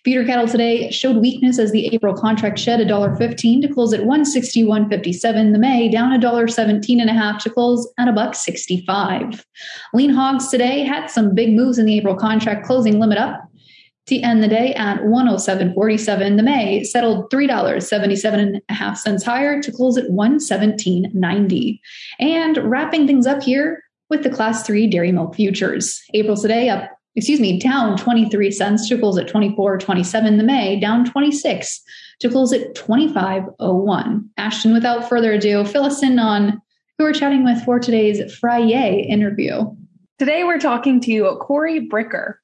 Feeder 0.03 0.25
cattle 0.25 0.47
today 0.47 0.89
showed 0.89 1.17
weakness 1.17 1.59
as 1.59 1.71
the 1.71 1.87
April 1.93 2.15
contract 2.15 2.57
shed 2.57 2.79
$1.15 2.79 3.61
to 3.61 3.67
close 3.67 3.93
at 3.93 4.01
161.57. 4.01 5.51
The 5.51 5.59
May 5.59 5.89
down 5.89 6.19
$1.17 6.19 7.01
and 7.01 7.09
a 7.09 7.13
half 7.13 7.43
to 7.43 7.49
close 7.49 7.91
at 7.99 8.07
a 8.07 8.11
buck 8.11 8.33
65. 8.33 9.45
Lean 9.93 10.09
hogs 10.09 10.47
today 10.47 10.83
had 10.83 11.07
some 11.07 11.35
big 11.35 11.53
moves 11.53 11.77
in 11.77 11.85
the 11.85 11.97
April 11.97 12.15
contract 12.15 12.65
closing 12.65 12.99
limit 12.99 13.17
up 13.17 13.50
to 14.07 14.19
end 14.19 14.43
the 14.43 14.47
day 14.47 14.73
at 14.73 15.01
107.47. 15.01 16.37
The 16.37 16.43
May 16.43 16.83
settled 16.83 17.31
$3.77 17.31 18.33
and 18.33 18.61
a 18.69 18.73
half 18.73 19.01
higher 19.23 19.61
to 19.61 19.71
close 19.71 19.97
at 19.97 20.09
117.90. 20.09 21.79
And 22.19 22.57
wrapping 22.57 23.07
things 23.07 23.27
up 23.27 23.43
here 23.43 23.83
with 24.09 24.23
the 24.23 24.29
class 24.29 24.65
3 24.65 24.87
dairy 24.87 25.11
milk 25.11 25.35
futures. 25.35 26.01
April 26.13 26.35
today 26.35 26.69
up 26.69 26.89
excuse 27.15 27.39
me, 27.39 27.59
down 27.59 27.97
23 27.97 28.51
cents 28.51 28.87
to 28.87 28.97
close 28.97 29.17
at 29.17 29.27
24.27. 29.27 30.37
The 30.37 30.43
May 30.43 30.79
down 30.79 31.05
26 31.05 31.81
to 32.19 32.29
close 32.29 32.53
at 32.53 32.73
25.01. 32.75 34.23
Ashton, 34.37 34.73
without 34.73 35.09
further 35.09 35.33
ado, 35.33 35.65
fill 35.65 35.83
us 35.83 36.03
in 36.03 36.19
on 36.19 36.61
who 36.97 37.05
we're 37.05 37.13
chatting 37.13 37.43
with 37.43 37.63
for 37.63 37.79
today's 37.79 38.33
Friday 38.35 39.01
interview. 39.09 39.63
Today 40.19 40.43
we're 40.43 40.59
talking 40.59 41.01
to 41.01 41.37
Corey 41.41 41.87
Bricker. 41.87 42.35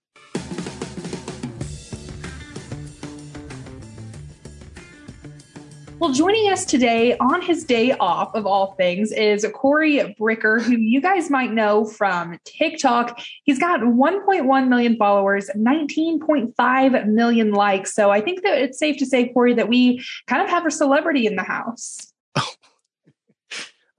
Well, 6.00 6.12
joining 6.14 6.52
us 6.52 6.64
today 6.64 7.18
on 7.18 7.42
his 7.42 7.64
day 7.64 7.92
off 7.94 8.36
of 8.36 8.46
all 8.46 8.74
things 8.74 9.12
is 9.12 9.44
Corey 9.56 10.16
Bricker, 10.20 10.62
who 10.62 10.78
you 10.78 11.02
guys 11.02 11.32
might 11.32 11.52
know 11.52 11.86
from 11.86 12.38
TikTok. 12.46 13.20
He's 13.46 13.58
got 13.58 13.80
1.1 13.80 14.68
million 14.68 14.96
followers, 14.98 15.50
19.5 15.56 17.08
million 17.08 17.52
likes. 17.52 17.96
So 17.96 18.12
I 18.12 18.22
think 18.22 18.44
that 18.44 18.60
it's 18.60 18.78
safe 18.78 18.98
to 18.98 19.08
say, 19.08 19.30
Corey, 19.30 19.56
that 19.56 19.70
we 19.70 20.06
kind 20.28 20.44
of 20.44 20.50
have 20.50 20.68
a 20.68 20.72
celebrity 20.72 21.26
in 21.26 21.36
the 21.36 21.44
house. 21.44 22.14
Oh, 22.36 22.54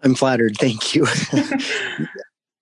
I'm 0.04 0.14
flattered. 0.14 0.56
Thank 0.56 0.94
you. 0.94 1.04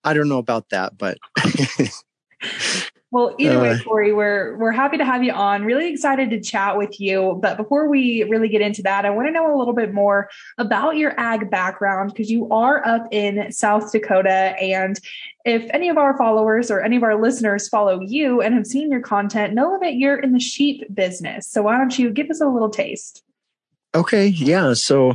I 0.03 0.15
don't 0.15 0.31
know 0.31 0.39
about 0.39 0.71
that, 0.71 0.97
but 0.97 1.19
Well, 3.17 3.35
either 3.39 3.59
way, 3.59 3.71
uh, 3.71 3.79
Corey, 3.79 4.13
we're 4.13 4.59
we're 4.59 4.73
happy 4.73 4.99
to 4.99 5.05
have 5.07 5.25
you 5.25 5.33
on. 5.33 5.65
Really 5.65 5.91
excited 5.91 6.29
to 6.29 6.39
chat 6.39 6.77
with 6.77 7.01
you. 7.01 7.39
But 7.41 7.57
before 7.57 7.89
we 7.89 8.25
really 8.25 8.51
get 8.51 8.61
into 8.61 8.83
that, 8.83 9.07
I 9.07 9.11
want 9.11 9.27
to 9.27 9.33
know 9.33 9.57
a 9.57 9.57
little 9.57 9.73
bit 9.73 9.95
more 9.95 10.29
about 10.59 10.99
your 10.99 11.19
ag 11.19 11.51
background 11.51 12.13
because 12.13 12.31
you 12.31 12.47
are 12.51 12.87
up 12.87 13.09
in 13.11 13.51
South 13.51 13.91
Dakota. 13.91 14.55
And 14.61 15.01
if 15.47 15.67
any 15.73 15.89
of 15.89 15.97
our 15.97 16.15
followers 16.19 16.71
or 16.71 16.83
any 16.83 16.97
of 16.97 17.03
our 17.03 17.19
listeners 17.19 17.71
follow 17.71 18.03
you 18.03 18.43
and 18.43 18.55
have 18.55 18.67
seen 18.67 18.91
your 18.91 19.01
content, 19.01 19.55
know 19.55 19.79
that 19.81 19.95
you're 19.95 20.19
in 20.19 20.33
the 20.33 20.39
sheep 20.39 20.85
business. 20.95 21.49
So 21.49 21.63
why 21.63 21.79
don't 21.79 21.99
you 21.99 22.11
give 22.11 22.29
us 22.29 22.43
a 22.43 22.47
little 22.47 22.69
taste? 22.69 23.23
Okay, 23.95 24.27
yeah. 24.27 24.75
So 24.75 25.15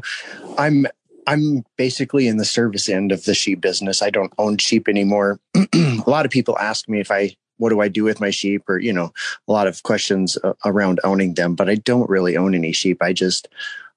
I'm 0.57 0.87
I'm 1.27 1.63
basically 1.77 2.27
in 2.27 2.37
the 2.37 2.45
service 2.45 2.89
end 2.89 3.11
of 3.11 3.25
the 3.25 3.35
sheep 3.35 3.61
business. 3.61 4.01
I 4.01 4.09
don't 4.09 4.33
own 4.39 4.57
sheep 4.57 4.89
anymore. 4.89 5.39
a 5.55 6.03
lot 6.07 6.25
of 6.25 6.31
people 6.31 6.57
ask 6.57 6.89
me 6.89 6.99
if 6.99 7.11
I 7.11 7.35
what 7.61 7.69
do 7.69 7.79
I 7.79 7.89
do 7.89 8.03
with 8.03 8.19
my 8.19 8.31
sheep 8.31 8.67
or, 8.67 8.79
you 8.79 8.91
know, 8.91 9.13
a 9.47 9.51
lot 9.51 9.67
of 9.67 9.83
questions 9.83 10.35
uh, 10.43 10.53
around 10.65 10.99
owning 11.03 11.35
them, 11.35 11.53
but 11.53 11.69
I 11.69 11.75
don't 11.75 12.09
really 12.09 12.35
own 12.35 12.55
any 12.55 12.71
sheep. 12.71 12.97
I 13.01 13.13
just, 13.13 13.47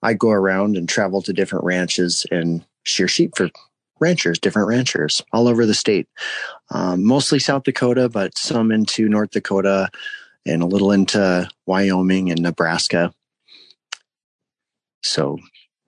I 0.02 0.12
go 0.12 0.30
around 0.30 0.76
and 0.76 0.87
travel 0.87 1.23
to 1.23 1.33
different 1.33 1.64
ranches 1.64 2.26
and 2.30 2.62
shear 2.83 3.09
sheep 3.09 3.35
for 3.35 3.49
ranchers, 4.00 4.38
different 4.38 4.68
ranchers 4.68 5.23
all 5.33 5.49
over 5.49 5.64
the 5.64 5.73
state, 5.73 6.06
um, 6.73 7.02
mostly 7.04 7.38
South 7.38 7.62
Dakota, 7.62 8.11
but 8.11 8.37
some 8.37 8.71
into 8.71 9.09
North 9.09 9.30
Dakota 9.30 9.88
and 10.44 10.62
a 10.62 10.66
little 10.66 10.92
into 10.92 11.49
Wyoming 11.64 12.30
and 12.30 12.42
Nebraska. 12.42 13.14
So, 15.02 15.38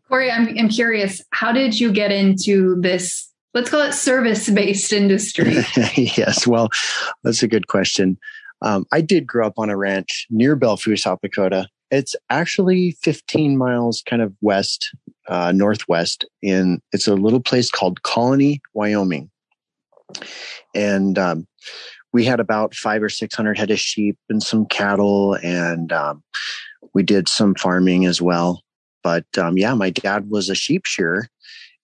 Corey, 0.08 0.30
I'm, 0.30 0.48
I'm 0.58 0.70
curious, 0.70 1.22
how 1.30 1.52
did 1.52 1.78
you 1.78 1.92
get 1.92 2.10
into 2.10 2.80
this 2.80 3.30
let's 3.56 3.70
call 3.70 3.80
it 3.80 3.92
service 3.92 4.50
based 4.50 4.92
industry? 4.92 5.56
yes, 5.96 6.46
well, 6.46 6.68
that's 7.24 7.42
a 7.42 7.48
good 7.48 7.68
question. 7.68 8.18
Um, 8.60 8.84
I 8.92 9.00
did 9.00 9.26
grow 9.26 9.46
up 9.46 9.54
on 9.56 9.70
a 9.70 9.76
ranch 9.76 10.26
near 10.28 10.56
Belle 10.56 10.76
Fourche, 10.76 11.00
South 11.00 11.20
Dakota. 11.22 11.66
It's 11.90 12.14
actually 12.28 12.92
15 13.02 13.56
miles 13.56 14.02
kind 14.06 14.20
of 14.20 14.34
west, 14.42 14.94
uh, 15.28 15.52
northwest 15.52 16.26
in, 16.42 16.82
it's 16.92 17.08
a 17.08 17.14
little 17.14 17.40
place 17.40 17.70
called 17.70 18.02
Colony, 18.02 18.60
Wyoming. 18.74 19.30
And, 20.74 21.18
um, 21.18 21.46
we 22.12 22.24
had 22.24 22.40
about 22.40 22.74
five 22.74 23.02
or 23.02 23.08
600 23.08 23.58
head 23.58 23.70
of 23.70 23.80
sheep 23.80 24.18
and 24.28 24.42
some 24.42 24.66
cattle 24.66 25.34
and, 25.42 25.92
um, 25.92 26.22
we 26.94 27.02
did 27.02 27.28
some 27.28 27.54
farming 27.54 28.04
as 28.04 28.20
well. 28.20 28.62
But, 29.02 29.26
um, 29.38 29.56
yeah, 29.56 29.74
my 29.74 29.90
dad 29.90 30.28
was 30.30 30.50
a 30.50 30.54
sheep 30.54 30.84
shearer 30.84 31.28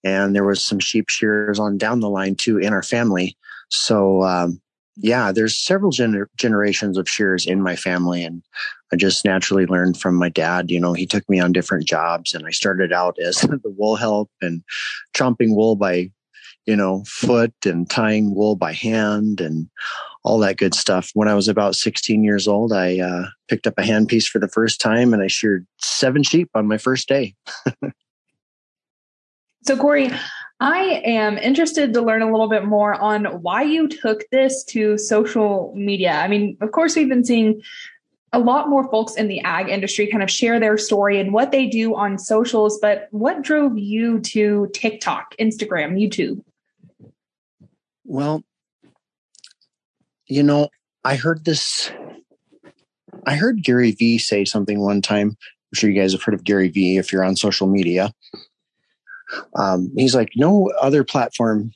and 0.03 0.35
there 0.35 0.43
was 0.43 0.63
some 0.63 0.79
sheep 0.79 1.09
shearers 1.09 1.59
on 1.59 1.77
down 1.77 1.99
the 1.99 2.09
line 2.09 2.35
too 2.35 2.57
in 2.57 2.73
our 2.73 2.83
family. 2.83 3.37
So 3.69 4.23
um, 4.23 4.61
yeah, 4.97 5.31
there's 5.31 5.57
several 5.57 5.91
gener- 5.91 6.27
generations 6.37 6.97
of 6.97 7.09
shearers 7.09 7.45
in 7.45 7.61
my 7.61 7.75
family, 7.75 8.23
and 8.23 8.43
I 8.91 8.95
just 8.95 9.25
naturally 9.25 9.65
learned 9.65 9.99
from 9.99 10.15
my 10.15 10.29
dad. 10.29 10.69
You 10.69 10.79
know, 10.79 10.93
he 10.93 11.07
took 11.07 11.27
me 11.29 11.39
on 11.39 11.51
different 11.51 11.87
jobs, 11.87 12.33
and 12.33 12.45
I 12.45 12.51
started 12.51 12.93
out 12.93 13.17
as 13.19 13.37
the 13.41 13.59
wool 13.77 13.95
help 13.95 14.29
and 14.41 14.63
chomping 15.15 15.55
wool 15.55 15.75
by, 15.75 16.11
you 16.65 16.75
know, 16.75 17.03
foot 17.07 17.53
and 17.65 17.89
tying 17.89 18.35
wool 18.35 18.55
by 18.55 18.73
hand 18.73 19.41
and 19.41 19.67
all 20.23 20.37
that 20.39 20.57
good 20.57 20.75
stuff. 20.75 21.09
When 21.15 21.27
I 21.27 21.33
was 21.33 21.47
about 21.47 21.75
16 21.75 22.23
years 22.23 22.47
old, 22.47 22.71
I 22.71 22.99
uh, 22.99 23.25
picked 23.49 23.67
up 23.67 23.73
a 23.77 23.81
handpiece 23.81 24.27
for 24.27 24.39
the 24.39 24.47
first 24.47 24.79
time, 24.79 25.13
and 25.13 25.23
I 25.23 25.27
sheared 25.27 25.65
seven 25.79 26.21
sheep 26.21 26.49
on 26.53 26.67
my 26.67 26.77
first 26.77 27.07
day. 27.07 27.35
So, 29.65 29.77
Corey, 29.77 30.11
I 30.59 31.01
am 31.05 31.37
interested 31.37 31.93
to 31.93 32.01
learn 32.01 32.21
a 32.21 32.29
little 32.29 32.49
bit 32.49 32.65
more 32.65 32.93
on 32.95 33.25
why 33.41 33.63
you 33.63 33.87
took 33.87 34.29
this 34.29 34.63
to 34.65 34.97
social 34.97 35.73
media. 35.75 36.11
I 36.11 36.27
mean, 36.27 36.57
of 36.61 36.71
course, 36.71 36.95
we've 36.95 37.09
been 37.09 37.23
seeing 37.23 37.61
a 38.33 38.39
lot 38.39 38.67
more 38.67 38.89
folks 38.89 39.15
in 39.15 39.27
the 39.27 39.39
ag 39.41 39.69
industry 39.69 40.07
kind 40.07 40.23
of 40.23 40.29
share 40.29 40.59
their 40.59 40.77
story 40.77 41.19
and 41.19 41.31
what 41.31 41.51
they 41.51 41.67
do 41.67 41.95
on 41.95 42.17
socials, 42.17 42.79
but 42.81 43.07
what 43.11 43.41
drove 43.41 43.77
you 43.77 44.19
to 44.21 44.69
TikTok, 44.73 45.35
Instagram, 45.39 45.93
YouTube? 45.93 46.43
Well, 48.03 48.43
you 50.27 50.43
know, 50.43 50.69
I 51.05 51.15
heard 51.15 51.45
this. 51.45 51.91
I 53.25 53.35
heard 53.35 53.63
Gary 53.63 53.91
Vee 53.91 54.17
say 54.17 54.45
something 54.45 54.79
one 54.79 55.01
time. 55.01 55.37
I'm 55.37 55.75
sure 55.75 55.89
you 55.89 55.99
guys 55.99 56.11
have 56.11 56.23
heard 56.23 56.33
of 56.33 56.43
Gary 56.43 56.69
Vee 56.69 56.97
if 56.97 57.13
you're 57.13 57.23
on 57.23 57.35
social 57.35 57.67
media. 57.67 58.13
Um, 59.55 59.91
he's 59.95 60.15
like, 60.15 60.29
no 60.35 60.71
other 60.81 61.03
platform, 61.03 61.71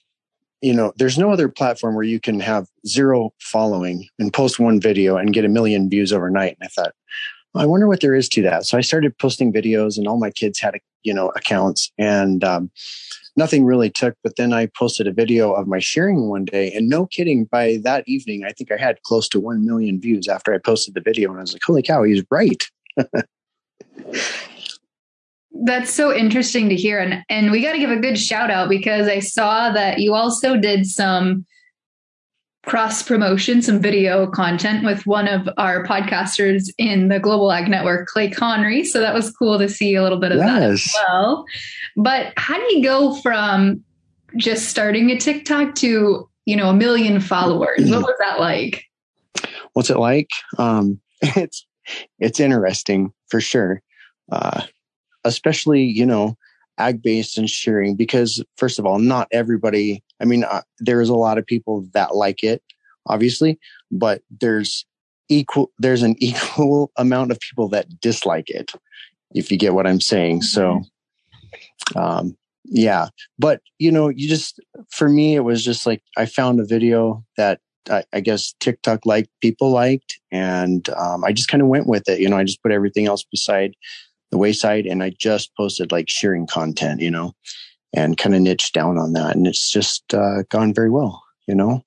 you 0.62 0.74
know, 0.74 0.94
there's 0.98 1.18
no 1.18 1.32
other 1.32 1.50
platform 1.50 1.96
where 1.96 2.04
you 2.04 2.20
can 2.20 2.40
have 2.40 2.68
zero 2.86 3.32
following 3.40 4.08
and 4.20 4.34
post 4.34 4.60
one 4.60 4.80
video 4.80 5.18
and 5.18 5.34
get 5.34 5.46
a 5.46 5.50
million 5.50 5.90
views 5.90 6.12
overnight. 6.12 6.58
And 6.60 6.66
I 6.66 6.68
thought, 6.68 6.94
I 7.56 7.66
wonder 7.66 7.88
what 7.88 8.02
there 8.02 8.16
is 8.16 8.30
to 8.30 8.42
that. 8.44 8.66
So 8.66 8.78
I 8.78 8.82
started 8.82 9.18
posting 9.18 9.52
videos, 9.52 9.98
and 9.98 10.08
all 10.08 10.18
my 10.18 10.32
kids 10.32 10.60
had, 10.60 10.76
you 11.04 11.14
know, 11.14 11.30
accounts, 11.30 11.92
and 11.98 12.44
um, 12.44 12.70
nothing 13.36 13.66
really 13.66 13.90
took. 13.90 14.16
But 14.24 14.36
then 14.36 14.54
I 14.54 14.68
posted 14.68 15.08
a 15.08 15.12
video 15.12 15.54
of 15.54 15.68
my 15.68 15.80
shearing 15.80 16.30
one 16.30 16.46
day, 16.46 16.72
and 16.74 16.90
no 16.90 17.08
kidding, 17.08 17.46
by 17.46 17.80
that 17.84 18.04
evening, 18.08 18.44
I 18.46 18.52
think 18.52 18.72
I 18.72 18.78
had 18.78 19.02
close 19.04 19.28
to 19.30 19.40
one 19.40 19.66
million 19.66 20.00
views 20.00 20.28
after 20.28 20.54
I 20.54 20.60
posted 20.60 20.94
the 20.94 21.02
video, 21.02 21.30
and 21.30 21.40
I 21.40 21.42
was 21.42 21.54
like, 21.54 21.64
"Holy 21.66 21.82
cow, 21.82 22.04
he's 22.04 22.24
right." 22.30 22.64
That's 25.66 25.94
so 25.94 26.16
interesting 26.16 26.70
to 26.70 26.76
hear. 26.76 27.00
And 27.00 27.24
and 27.30 27.52
we 27.52 27.62
got 27.62 27.74
to 27.74 27.80
give 27.80 27.92
a 27.92 27.98
good 27.98 28.18
shout 28.18 28.52
out 28.52 28.70
because 28.70 29.08
I 29.08 29.20
saw 29.20 29.72
that 29.72 30.00
you 30.00 30.14
also 30.14 30.58
did 30.58 30.86
some 30.86 31.46
cross 32.68 33.02
promotion, 33.02 33.62
some 33.62 33.80
video 33.80 34.28
content 34.28 34.84
with 34.84 35.08
one 35.08 35.28
of 35.28 35.48
our 35.58 35.86
podcasters 35.86 36.70
in 36.78 37.08
the 37.08 37.18
Global 37.18 37.52
Ag 37.52 37.70
Network, 37.70 38.08
Clay 38.08 38.30
Conry. 38.30 38.84
So 38.86 39.00
that 39.00 39.14
was 39.14 39.32
cool 39.32 39.58
to 39.58 39.70
see 39.70 39.96
a 39.96 40.04
little 40.04 40.20
bit 40.20 40.34
of 40.34 40.40
yes. 40.40 40.48
that 40.48 40.62
as 40.62 40.94
well. 41.08 41.46
But 41.96 42.34
how 42.36 42.58
do 42.58 42.76
you 42.76 42.84
go 42.84 43.16
from 43.22 43.84
just 44.36 44.68
starting 44.68 45.10
a 45.12 45.18
TikTok 45.18 45.76
to, 45.76 46.30
you 46.46 46.56
know, 46.58 46.70
a 46.70 46.74
million 46.74 47.22
followers? 47.22 47.90
what 47.90 48.02
was 48.02 48.16
that 48.20 48.40
like? 48.40 48.84
What's 49.72 49.90
it 49.90 49.98
like? 49.98 50.30
Um, 50.58 51.00
it's 51.22 51.66
it's 52.20 52.42
interesting 52.42 53.14
for 53.30 53.40
sure. 53.40 53.82
Uh, 54.30 54.64
especially, 55.28 55.84
you 55.84 56.06
know, 56.06 56.38
ag 56.78 57.02
based 57.02 57.38
and 57.38 57.50
shearing 57.50 57.96
because 57.96 58.44
first 58.56 58.80
of 58.80 58.86
all, 58.86 59.00
not 59.00 59.28
everybody, 59.32 60.04
I 60.22 60.26
mean, 60.26 60.44
uh, 60.44 60.62
there's 60.80 61.10
a 61.10 61.16
lot 61.16 61.38
of 61.38 61.46
people 61.46 61.88
that 61.94 62.16
like 62.16 62.44
it, 62.44 62.62
obviously, 63.08 63.60
but 63.92 64.22
there's 64.40 64.86
equal, 65.30 65.72
there's 65.80 66.04
an 66.04 66.16
equal 66.20 66.92
amount 66.98 67.32
of 67.32 67.40
people 67.40 67.68
that 67.70 68.00
dislike 68.00 68.50
it, 68.50 68.72
if 69.34 69.52
you 69.52 69.58
get 69.58 69.74
what 69.74 69.88
I'm 69.88 70.02
saying. 70.02 70.44
So, 70.44 70.82
mm-hmm. 71.96 71.98
um, 71.98 72.38
yeah, 72.66 73.08
but 73.40 73.62
you 73.80 73.92
know, 73.92 74.10
you 74.10 74.28
just, 74.28 74.60
for 74.90 75.10
me, 75.10 75.36
it 75.36 75.42
was 75.42 75.64
just 75.64 75.86
like, 75.86 76.02
I 76.18 76.26
found 76.26 76.60
a 76.60 76.66
video 76.66 77.24
that 77.38 77.60
I, 77.90 78.04
I 78.14 78.20
guess 78.20 78.54
TikTok 78.60 79.06
liked, 79.06 79.30
people 79.42 79.72
liked, 79.72 80.20
and 80.32 80.88
um, 80.90 81.24
I 81.24 81.32
just 81.32 81.48
kind 81.48 81.62
of 81.62 81.70
went 81.70 81.88
with 81.88 82.08
it. 82.10 82.20
You 82.20 82.30
know, 82.30 82.38
I 82.38 82.44
just 82.44 82.62
put 82.62 82.72
everything 82.72 83.06
else 83.06 83.24
beside 83.24 83.76
the 84.32 84.38
wayside 84.38 84.86
and 84.86 85.04
I 85.04 85.12
just 85.18 85.56
posted 85.56 85.92
like 85.92 86.10
shearing 86.10 86.48
content, 86.48 87.02
you 87.02 87.12
know, 87.12 87.34
and 87.94 88.18
kind 88.18 88.36
of 88.36 88.42
niched 88.42 88.74
down 88.74 88.98
on 88.98 89.14
that. 89.14 89.36
And 89.36 89.48
it's 89.48 89.70
just 89.70 90.14
uh, 90.14 90.44
gone 90.50 90.74
very 90.74 90.90
well, 90.90 91.24
you 91.48 91.56
know. 91.56 91.84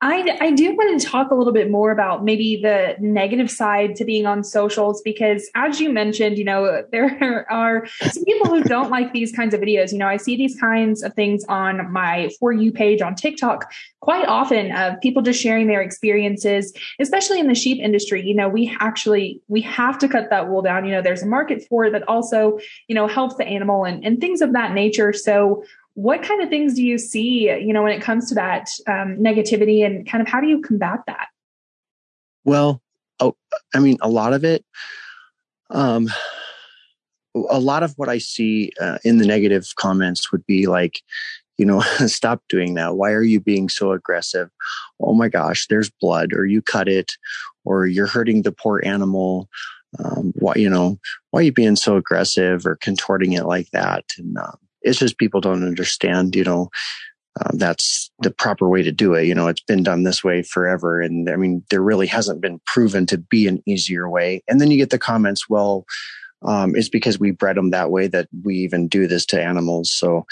I, 0.00 0.38
I 0.40 0.50
do 0.52 0.76
want 0.76 1.00
to 1.00 1.06
talk 1.06 1.32
a 1.32 1.34
little 1.34 1.52
bit 1.52 1.72
more 1.72 1.90
about 1.90 2.24
maybe 2.24 2.60
the 2.62 2.94
negative 3.00 3.50
side 3.50 3.96
to 3.96 4.04
being 4.04 4.26
on 4.26 4.44
socials 4.44 5.02
because 5.02 5.50
as 5.56 5.80
you 5.80 5.90
mentioned, 5.90 6.38
you 6.38 6.44
know, 6.44 6.84
there 6.92 7.46
are 7.50 7.86
some 8.10 8.24
people 8.24 8.46
who 8.46 8.62
don't 8.62 8.90
like 8.90 9.12
these 9.12 9.32
kinds 9.32 9.54
of 9.54 9.60
videos. 9.60 9.90
You 9.90 9.98
know, 9.98 10.06
I 10.06 10.16
see 10.16 10.36
these 10.36 10.58
kinds 10.60 11.02
of 11.02 11.14
things 11.14 11.44
on 11.48 11.92
my 11.92 12.30
For 12.38 12.52
You 12.52 12.70
page 12.70 13.02
on 13.02 13.16
TikTok 13.16 13.72
quite 14.00 14.26
often 14.26 14.70
of 14.70 15.00
people 15.00 15.22
just 15.22 15.42
sharing 15.42 15.66
their 15.66 15.82
experiences, 15.82 16.72
especially 17.00 17.40
in 17.40 17.48
the 17.48 17.54
sheep 17.54 17.82
industry. 17.82 18.24
You 18.24 18.36
know, 18.36 18.48
we 18.48 18.76
actually, 18.80 19.42
we 19.48 19.60
have 19.62 19.98
to 19.98 20.08
cut 20.08 20.30
that 20.30 20.48
wool 20.48 20.62
down. 20.62 20.84
You 20.84 20.92
know, 20.92 21.02
there's 21.02 21.22
a 21.22 21.26
market 21.26 21.66
for 21.68 21.86
it 21.86 21.90
that 21.90 22.08
also, 22.08 22.58
you 22.86 22.94
know, 22.94 23.08
helps 23.08 23.34
the 23.34 23.44
animal 23.44 23.84
and, 23.84 24.04
and 24.04 24.20
things 24.20 24.40
of 24.42 24.52
that 24.52 24.72
nature. 24.72 25.12
So 25.12 25.64
what 25.98 26.22
kind 26.22 26.40
of 26.40 26.48
things 26.48 26.74
do 26.74 26.84
you 26.84 26.96
see, 26.96 27.50
you 27.50 27.72
know, 27.72 27.82
when 27.82 27.90
it 27.90 28.00
comes 28.00 28.28
to 28.28 28.34
that 28.36 28.70
um, 28.86 29.16
negativity 29.16 29.84
and 29.84 30.08
kind 30.08 30.22
of 30.22 30.28
how 30.28 30.40
do 30.40 30.46
you 30.46 30.60
combat 30.60 31.00
that? 31.08 31.26
Well, 32.44 32.80
oh, 33.18 33.34
I 33.74 33.80
mean, 33.80 33.98
a 34.00 34.08
lot 34.08 34.32
of 34.32 34.44
it, 34.44 34.64
um, 35.70 36.08
a 37.50 37.58
lot 37.58 37.82
of 37.82 37.94
what 37.96 38.08
I 38.08 38.18
see 38.18 38.70
uh, 38.80 38.98
in 39.02 39.18
the 39.18 39.26
negative 39.26 39.66
comments 39.74 40.30
would 40.30 40.46
be 40.46 40.68
like, 40.68 41.00
you 41.56 41.66
know, 41.66 41.80
stop 42.06 42.42
doing 42.48 42.74
that. 42.74 42.94
Why 42.94 43.10
are 43.10 43.24
you 43.24 43.40
being 43.40 43.68
so 43.68 43.90
aggressive? 43.90 44.50
Oh 45.00 45.14
my 45.14 45.28
gosh, 45.28 45.66
there's 45.66 45.90
blood, 45.90 46.32
or 46.32 46.46
you 46.46 46.62
cut 46.62 46.86
it, 46.86 47.10
or 47.64 47.88
you're 47.88 48.06
hurting 48.06 48.42
the 48.42 48.52
poor 48.52 48.80
animal. 48.84 49.48
Um, 49.98 50.32
why, 50.36 50.52
you 50.54 50.70
know, 50.70 50.96
why 51.32 51.40
are 51.40 51.42
you 51.42 51.52
being 51.52 51.74
so 51.74 51.96
aggressive 51.96 52.66
or 52.66 52.76
contorting 52.76 53.32
it 53.32 53.46
like 53.46 53.68
that? 53.72 54.04
And 54.16 54.38
um, 54.38 54.58
it's 54.88 54.98
just 54.98 55.18
people 55.18 55.40
don't 55.40 55.66
understand, 55.66 56.34
you 56.34 56.44
know, 56.44 56.70
um, 57.40 57.58
that's 57.58 58.10
the 58.20 58.30
proper 58.30 58.68
way 58.68 58.82
to 58.82 58.90
do 58.90 59.14
it. 59.14 59.26
You 59.26 59.34
know, 59.34 59.48
it's 59.48 59.60
been 59.60 59.82
done 59.82 60.02
this 60.02 60.24
way 60.24 60.42
forever. 60.42 61.00
And 61.00 61.30
I 61.30 61.36
mean, 61.36 61.62
there 61.70 61.82
really 61.82 62.06
hasn't 62.06 62.40
been 62.40 62.60
proven 62.66 63.06
to 63.06 63.18
be 63.18 63.46
an 63.46 63.62
easier 63.66 64.08
way. 64.08 64.42
And 64.48 64.60
then 64.60 64.70
you 64.70 64.76
get 64.76 64.90
the 64.90 64.98
comments, 64.98 65.48
well, 65.48 65.84
um, 66.42 66.74
it's 66.74 66.88
because 66.88 67.18
we 67.18 67.30
bred 67.30 67.56
them 67.56 67.70
that 67.70 67.90
way 67.90 68.08
that 68.08 68.28
we 68.44 68.56
even 68.56 68.88
do 68.88 69.06
this 69.06 69.26
to 69.26 69.42
animals. 69.42 69.92
So, 69.92 70.24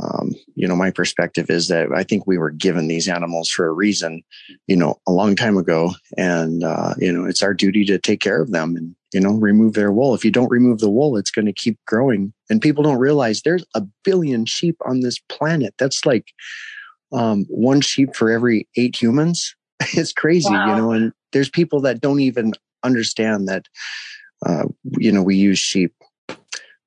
um, 0.00 0.32
you 0.54 0.66
know, 0.66 0.76
my 0.76 0.90
perspective 0.90 1.50
is 1.50 1.68
that 1.68 1.88
I 1.94 2.02
think 2.02 2.26
we 2.26 2.36
were 2.36 2.50
given 2.50 2.88
these 2.88 3.08
animals 3.08 3.48
for 3.48 3.66
a 3.66 3.72
reason, 3.72 4.22
you 4.66 4.76
know, 4.76 5.00
a 5.06 5.12
long 5.12 5.36
time 5.36 5.56
ago. 5.56 5.92
And, 6.18 6.64
uh, 6.64 6.94
you 6.98 7.12
know, 7.12 7.26
it's 7.26 7.42
our 7.42 7.54
duty 7.54 7.84
to 7.86 7.98
take 7.98 8.20
care 8.20 8.42
of 8.42 8.50
them 8.50 8.76
and, 8.76 8.96
you 9.14 9.20
know, 9.20 9.30
remove 9.30 9.74
their 9.74 9.92
wool. 9.92 10.12
If 10.12 10.24
you 10.24 10.32
don't 10.32 10.50
remove 10.50 10.80
the 10.80 10.90
wool, 10.90 11.16
it's 11.16 11.30
going 11.30 11.46
to 11.46 11.52
keep 11.52 11.78
growing. 11.86 12.34
And 12.50 12.60
people 12.60 12.82
don't 12.82 12.98
realize 12.98 13.40
there's 13.40 13.64
a 13.74 13.82
billion 14.02 14.44
sheep 14.44 14.76
on 14.84 15.00
this 15.00 15.20
planet. 15.28 15.72
That's 15.78 16.04
like 16.04 16.32
um, 17.12 17.44
one 17.48 17.80
sheep 17.80 18.16
for 18.16 18.30
every 18.30 18.68
eight 18.76 19.00
humans. 19.00 19.54
it's 19.80 20.12
crazy, 20.12 20.50
wow. 20.50 20.66
you 20.66 20.82
know, 20.82 20.90
and 20.90 21.12
there's 21.32 21.48
people 21.48 21.80
that 21.82 22.00
don't 22.00 22.20
even 22.20 22.52
understand 22.82 23.46
that, 23.46 23.66
uh, 24.44 24.64
you 24.98 25.12
know, 25.12 25.22
we 25.22 25.36
use 25.36 25.60
sheep 25.60 25.94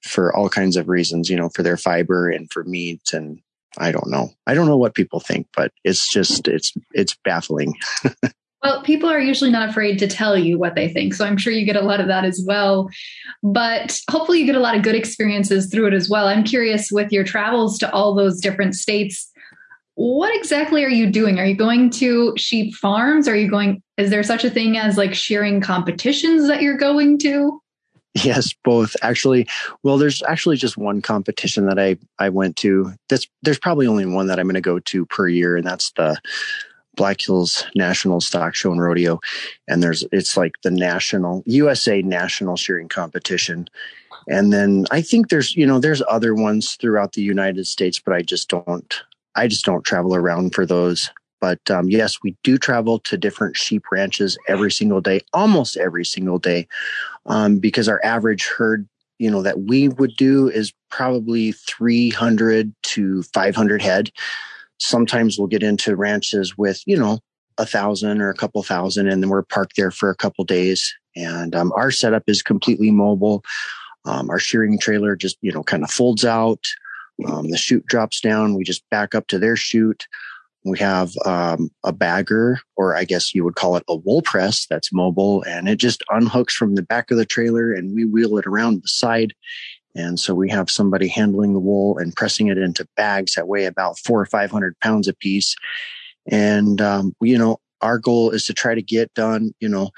for 0.03 0.35
all 0.35 0.49
kinds 0.49 0.75
of 0.75 0.89
reasons, 0.89 1.29
you 1.29 1.37
know, 1.37 1.49
for 1.49 1.63
their 1.63 1.77
fiber 1.77 2.29
and 2.29 2.51
for 2.51 2.65
meat 2.65 3.01
and 3.13 3.39
I 3.77 3.91
don't 3.91 4.09
know. 4.09 4.31
I 4.45 4.53
don't 4.53 4.67
know 4.67 4.77
what 4.77 4.95
people 4.95 5.19
think, 5.19 5.47
but 5.55 5.71
it's 5.83 6.11
just 6.11 6.47
it's 6.47 6.73
it's 6.93 7.15
baffling. 7.23 7.75
well, 8.63 8.81
people 8.81 9.09
are 9.09 9.19
usually 9.19 9.51
not 9.51 9.69
afraid 9.69 9.99
to 9.99 10.07
tell 10.07 10.37
you 10.37 10.57
what 10.57 10.75
they 10.75 10.87
think. 10.87 11.13
So 11.13 11.25
I'm 11.25 11.37
sure 11.37 11.53
you 11.53 11.65
get 11.65 11.75
a 11.75 11.81
lot 11.81 11.99
of 11.99 12.07
that 12.07 12.25
as 12.25 12.43
well. 12.45 12.89
But 13.43 13.99
hopefully 14.09 14.39
you 14.39 14.45
get 14.45 14.55
a 14.55 14.59
lot 14.59 14.75
of 14.75 14.81
good 14.81 14.95
experiences 14.95 15.69
through 15.69 15.87
it 15.87 15.93
as 15.93 16.09
well. 16.09 16.27
I'm 16.27 16.43
curious 16.43 16.91
with 16.91 17.11
your 17.11 17.23
travels 17.23 17.77
to 17.79 17.91
all 17.91 18.15
those 18.15 18.41
different 18.41 18.75
states, 18.75 19.31
what 19.95 20.35
exactly 20.35 20.83
are 20.83 20.89
you 20.89 21.09
doing? 21.09 21.39
Are 21.39 21.45
you 21.45 21.55
going 21.55 21.89
to 21.91 22.33
sheep 22.37 22.75
farms? 22.75 23.27
Are 23.27 23.35
you 23.35 23.49
going 23.49 23.81
is 23.97 24.11
there 24.11 24.21
such 24.21 24.43
a 24.43 24.49
thing 24.49 24.77
as 24.77 24.95
like 24.95 25.15
shearing 25.15 25.59
competitions 25.59 26.47
that 26.47 26.61
you're 26.61 26.77
going 26.77 27.17
to? 27.19 27.59
Yes, 28.13 28.53
both 28.63 28.95
actually. 29.01 29.47
Well, 29.83 29.97
there's 29.97 30.23
actually 30.23 30.57
just 30.57 30.77
one 30.77 31.01
competition 31.01 31.65
that 31.65 31.79
I 31.79 31.97
I 32.19 32.29
went 32.29 32.57
to. 32.57 32.93
That's 33.09 33.27
there's 33.41 33.59
probably 33.59 33.87
only 33.87 34.05
one 34.05 34.27
that 34.27 34.39
I'm 34.39 34.45
going 34.45 34.55
to 34.55 34.61
go 34.61 34.79
to 34.79 35.05
per 35.07 35.27
year, 35.27 35.57
and 35.57 35.65
that's 35.65 35.91
the 35.91 36.19
Black 36.97 37.21
Hills 37.21 37.65
National 37.75 38.19
Stock 38.19 38.53
Show 38.53 38.71
and 38.71 38.81
Rodeo. 38.81 39.21
And 39.69 39.81
there's 39.81 40.03
it's 40.11 40.35
like 40.35 40.55
the 40.63 40.71
national 40.71 41.43
USA 41.45 42.01
National 42.01 42.57
Shearing 42.57 42.89
Competition. 42.89 43.69
And 44.27 44.51
then 44.51 44.85
I 44.91 45.01
think 45.01 45.29
there's 45.29 45.55
you 45.55 45.65
know 45.65 45.79
there's 45.79 46.03
other 46.09 46.35
ones 46.35 46.75
throughout 46.75 47.13
the 47.13 47.21
United 47.21 47.65
States, 47.65 47.99
but 47.99 48.13
I 48.13 48.21
just 48.21 48.49
don't 48.49 48.93
I 49.35 49.47
just 49.47 49.63
don't 49.63 49.85
travel 49.85 50.13
around 50.13 50.53
for 50.53 50.65
those. 50.65 51.09
But 51.39 51.69
um, 51.69 51.89
yes, 51.89 52.17
we 52.23 52.35
do 52.43 52.57
travel 52.57 52.99
to 52.99 53.17
different 53.17 53.55
sheep 53.55 53.83
ranches 53.91 54.37
every 54.47 54.71
single 54.71 55.01
day, 55.01 55.21
almost 55.33 55.77
every 55.77 56.03
single 56.03 56.39
day, 56.39 56.67
um, 57.27 57.59
because 57.59 57.87
our 57.87 58.01
average 58.03 58.47
herd, 58.47 58.87
you 59.19 59.29
know, 59.29 59.43
that 59.43 59.61
we 59.61 59.87
would 59.87 60.15
do 60.15 60.49
is 60.49 60.73
probably 60.89 61.51
300 61.51 62.73
to 62.83 63.21
500 63.21 63.81
head. 63.83 64.11
Sometimes 64.79 65.37
we'll 65.37 65.47
get 65.47 65.63
into 65.63 65.95
ranches 65.95 66.57
with, 66.57 66.81
you 66.85 66.97
know, 66.97 67.19
a 67.57 67.65
thousand 67.65 68.21
or 68.21 68.29
a 68.29 68.35
couple 68.35 68.61
thousand, 68.63 69.07
and 69.07 69.21
then 69.21 69.29
we're 69.29 69.43
parked 69.43 69.75
there 69.75 69.91
for 69.91 70.09
a 70.09 70.15
couple 70.15 70.43
days. 70.45 70.93
And 71.15 71.55
um, 71.55 71.71
our 71.75 71.91
setup 71.91 72.23
is 72.27 72.43
completely 72.43 72.91
mobile. 72.91 73.43
Um, 74.05 74.29
our 74.29 74.39
shearing 74.39 74.77
trailer 74.79 75.15
just, 75.15 75.37
you 75.41 75.51
know, 75.51 75.63
kind 75.63 75.83
of 75.83 75.89
folds 75.89 76.23
out. 76.23 76.63
Um, 77.27 77.49
the 77.49 77.57
chute 77.57 77.85
drops 77.87 78.21
down. 78.21 78.53
We 78.53 78.63
just 78.63 78.87
back 78.89 79.15
up 79.15 79.27
to 79.27 79.39
their 79.39 79.55
chute. 79.55 80.05
We 80.63 80.77
have 80.79 81.13
um, 81.25 81.69
a 81.83 81.93
bagger, 81.93 82.59
or 82.75 82.95
I 82.95 83.05
guess 83.05 83.33
you 83.33 83.43
would 83.43 83.55
call 83.55 83.77
it 83.77 83.83
a 83.87 83.95
wool 83.95 84.21
press 84.21 84.65
that's 84.69 84.91
mobile, 84.91 85.41
and 85.43 85.69
it 85.69 85.77
just 85.77 86.03
unhooks 86.11 86.51
from 86.51 86.75
the 86.75 86.81
back 86.81 87.09
of 87.09 87.17
the 87.17 87.25
trailer 87.25 87.71
and 87.71 87.95
we 87.95 88.05
wheel 88.05 88.37
it 88.37 88.45
around 88.45 88.83
the 88.83 88.87
side. 88.87 89.33
And 89.97 90.19
so 90.19 90.35
we 90.35 90.49
have 90.51 90.69
somebody 90.69 91.07
handling 91.07 91.53
the 91.53 91.59
wool 91.59 91.97
and 91.97 92.15
pressing 92.15 92.47
it 92.47 92.57
into 92.57 92.87
bags 92.95 93.33
that 93.33 93.47
weigh 93.47 93.65
about 93.65 93.97
four 93.97 94.21
or 94.21 94.25
500 94.25 94.79
pounds 94.79 95.07
a 95.07 95.13
piece. 95.13 95.55
And, 96.29 96.79
um, 96.81 97.13
you 97.21 97.37
know, 97.37 97.57
our 97.81 97.97
goal 97.97 98.29
is 98.29 98.45
to 98.45 98.53
try 98.53 98.75
to 98.75 98.81
get 98.81 99.13
done, 99.15 99.51
you 99.59 99.67
know, 99.67 99.89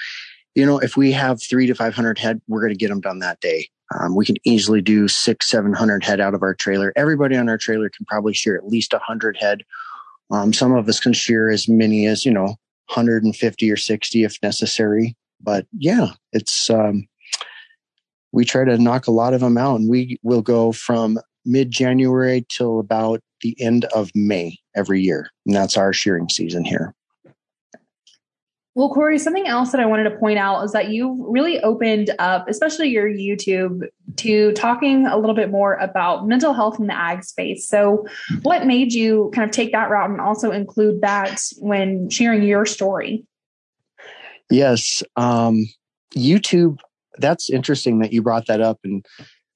you 0.56 0.66
know, 0.66 0.80
if 0.80 0.98
we 0.98 1.12
have 1.12 1.42
three 1.42 1.68
to 1.68 1.76
500 1.76 2.18
head, 2.18 2.42
we're 2.48 2.62
going 2.62 2.74
to 2.74 2.78
get 2.78 2.90
them 2.90 3.02
done 3.02 3.20
that 3.20 3.40
day. 3.40 3.68
Um, 3.94 4.16
we 4.16 4.26
can 4.26 4.38
easily 4.44 4.82
do 4.82 5.08
six, 5.08 5.50
700 5.50 6.04
head 6.04 6.20
out 6.20 6.34
of 6.34 6.44
our 6.44 6.54
trailer. 6.54 6.94
Everybody 6.96 7.36
on 7.36 7.50
our 7.50 7.58
trailer 7.58 7.90
can 7.90 8.06
probably 8.06 8.34
shear 8.34 8.56
at 8.56 8.68
least 8.68 8.94
a 8.94 8.98
100 8.98 9.38
head. 9.38 9.64
Um, 10.32 10.54
some 10.54 10.74
of 10.74 10.88
us 10.88 11.00
can 11.00 11.14
shear 11.14 11.50
as 11.50 11.68
many 11.68 12.06
as, 12.06 12.26
you 12.26 12.32
know, 12.32 12.56
150 12.94 13.72
or 13.72 13.78
60 13.78 14.24
if 14.24 14.38
necessary. 14.42 15.16
But 15.42 15.66
yeah, 15.78 16.12
it's, 16.32 16.70
um, 16.70 17.08
we 18.32 18.46
try 18.46 18.64
to 18.64 18.78
knock 18.78 19.08
a 19.08 19.12
lot 19.12 19.34
of 19.34 19.42
them 19.42 19.58
out 19.58 19.80
and 19.80 19.90
we 19.90 20.20
will 20.24 20.42
go 20.42 20.72
from 20.72 21.20
mid 21.46 21.72
January 21.72 22.46
till 22.50 22.80
about 22.80 23.22
the 23.42 23.60
end 23.62 23.86
of 23.86 24.12
May 24.16 24.58
every 24.76 25.02
year. 25.02 25.30
And 25.46 25.56
that's 25.56 25.78
our 25.78 25.94
shearing 25.94 26.30
season 26.30 26.66
here. 26.66 26.94
Well, 28.76 28.90
Corey, 28.94 29.18
something 29.18 29.48
else 29.48 29.72
that 29.72 29.82
I 29.82 29.86
wanted 29.86 30.04
to 30.06 30.18
point 30.18 30.40
out 30.40 30.64
is 30.64 30.72
that 30.72 30.90
you've 30.90 31.18
really 31.20 31.60
opened 31.62 32.12
up, 32.20 32.48
especially 32.48 32.88
your 32.88 33.10
YouTube, 33.10 33.82
to 34.18 34.54
talking 34.54 35.06
a 35.06 35.18
little 35.18 35.36
bit 35.36 35.50
more 35.50 35.74
about 35.76 36.28
mental 36.28 36.54
health 36.54 36.80
in 36.80 36.88
the 36.88 36.96
ag 36.96 37.24
space. 37.24 37.68
So, 37.68 38.06
what 38.44 38.66
made 38.66 38.94
you 38.94 39.32
kind 39.34 39.50
of 39.50 39.54
take 39.54 39.74
that 39.74 39.90
route 39.90 40.10
and 40.10 40.22
also 40.22 40.52
include 40.52 41.02
that 41.02 41.42
when 41.58 42.10
sharing 42.10 42.44
your 42.44 42.66
story? 42.66 43.26
Yes. 44.50 45.04
Um, 45.18 45.66
YouTube, 46.16 46.78
that's 47.20 47.50
interesting 47.50 48.00
that 48.00 48.14
you 48.14 48.22
brought 48.22 48.48
that 48.48 48.62
up. 48.62 48.80
And 48.84 49.06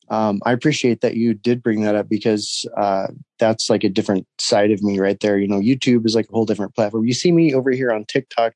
um, 0.10 0.42
I 0.46 0.52
appreciate 0.52 1.02
that 1.02 1.16
you 1.16 1.34
did 1.34 1.64
bring 1.64 1.82
that 1.82 1.96
up 1.96 2.10
because 2.10 2.66
uh, 2.78 3.08
that's 3.40 3.70
like 3.70 3.84
a 3.84 3.90
different 3.90 4.28
side 4.38 4.72
of 4.72 4.84
me 4.84 5.00
right 5.00 5.20
there. 5.20 5.38
You 5.38 5.48
know, 5.48 5.60
YouTube 5.60 6.06
is 6.06 6.16
like 6.16 6.28
a 6.30 6.34
whole 6.34 6.46
different 6.46 6.76
platform. 6.76 7.06
You 7.06 7.14
see 7.14 7.32
me 7.32 7.54
over 7.54 7.72
here 7.72 7.92
on 7.92 8.06
TikTok 8.06 8.54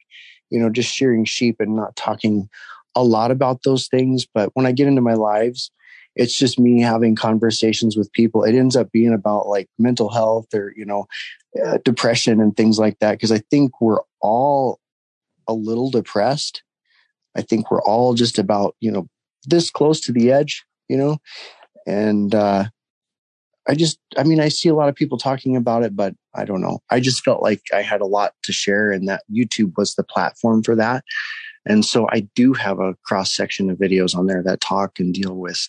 you 0.50 0.60
know, 0.60 0.70
just 0.70 0.94
shearing 0.94 1.26
sheep 1.26 1.58
and 1.60 1.76
not 1.76 1.96
talking 1.96 2.50
a 2.96 3.04
lot 3.04 3.32
about 3.32 3.64
those 3.64 3.88
things. 3.88 4.26
But 4.26 4.50
when 4.54 4.66
I 4.66 4.72
get 4.72 4.88
into 4.88 5.02
my 5.02 5.14
lives, 5.14 5.72
it's 6.16 6.38
just 6.38 6.60
me 6.60 6.82
having 6.82 7.16
conversations 7.16 7.96
with 7.96 8.12
people. 8.12 8.44
It 8.44 8.56
ends 8.56 8.76
up 8.76 8.92
being 8.92 9.14
about 9.14 9.48
like 9.48 9.70
mental 9.78 10.10
health 10.10 10.54
or, 10.54 10.74
you 10.76 10.86
know, 10.86 11.06
uh, 11.64 11.78
depression 11.86 12.42
and 12.42 12.56
things 12.56 12.80
like 12.80 12.98
that. 13.00 13.20
Cause 13.20 13.32
I 13.32 13.40
think 13.52 13.80
we're 13.82 14.02
all 14.20 14.80
a 15.48 15.54
little 15.54 15.92
depressed. 15.92 16.64
I 17.38 17.42
think 17.42 17.72
we're 17.72 17.84
all 17.84 18.14
just 18.14 18.40
about, 18.40 18.76
you 18.80 18.92
know, 18.92 19.08
this 19.46 19.70
close 19.70 20.02
to 20.02 20.12
the 20.12 20.32
edge, 20.32 20.66
you 20.90 20.98
know, 20.98 21.18
and, 21.86 22.34
uh, 22.34 22.66
I 23.70 23.76
just, 23.76 24.00
I 24.18 24.24
mean, 24.24 24.40
I 24.40 24.48
see 24.48 24.70
a 24.70 24.76
lot 24.76 24.88
of 24.88 24.96
people 24.96 25.18
talking 25.18 25.58
about 25.58 25.84
it, 25.84 25.96
but 25.96 26.16
I 26.34 26.46
don't 26.46 26.62
know. 26.62 26.80
I 26.90 27.02
just 27.02 27.24
felt 27.24 27.42
like 27.42 27.62
I 27.74 27.82
had 27.82 28.00
a 28.00 28.06
lot 28.06 28.34
to 28.44 28.54
share 28.54 28.92
and 28.92 29.10
that 29.10 29.24
YouTube 29.30 29.74
was 29.78 29.96
the 29.96 30.04
platform 30.04 30.64
for 30.64 30.74
that. 30.76 31.04
And 31.66 31.84
so 31.84 32.08
I 32.12 32.22
do 32.34 32.54
have 32.54 32.80
a 32.80 32.96
cross 33.04 33.36
section 33.36 33.70
of 33.70 33.78
videos 33.78 34.16
on 34.16 34.28
there 34.28 34.42
that 34.44 34.62
talk 34.62 35.00
and 35.00 35.14
deal 35.14 35.36
with 35.36 35.68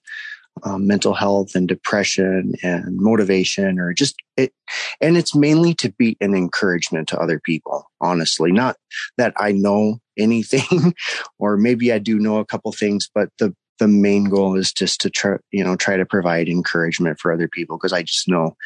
um, 0.65 0.87
mental 0.87 1.15
health 1.15 1.55
and 1.55 1.69
depression 1.69 2.55
and 2.63 2.97
motivation 2.97 3.79
or 3.79 3.93
just 3.93 4.17
it. 4.37 4.53
And 5.01 5.17
it's 5.17 5.35
mainly 5.35 5.75
to 5.75 5.93
be 5.93 6.17
an 6.21 6.35
encouragement 6.35 7.09
to 7.09 7.19
other 7.19 7.41
people, 7.41 7.91
honestly, 8.01 8.53
not 8.53 8.77
that 9.17 9.33
I 9.37 9.53
know 9.53 9.99
anything 10.19 10.95
or 11.39 11.57
maybe 11.57 11.93
I 11.93 11.99
do 11.99 12.19
know 12.19 12.39
a 12.39 12.45
couple 12.45 12.73
things, 12.73 13.09
but 13.15 13.31
the 13.39 13.55
the 13.79 13.89
main 13.89 14.25
goal 14.25 14.57
is 14.57 14.73
just 14.73 15.01
to 15.03 15.11
try, 15.11 15.37
you 15.53 15.63
know, 15.63 15.77
try 15.77 15.97
to 15.97 16.05
provide 16.05 16.49
encouragement 16.49 17.21
for 17.21 17.33
other 17.33 17.47
people 17.47 17.77
because 17.77 17.93
I 17.93 18.03
just 18.03 18.29
know 18.29 18.57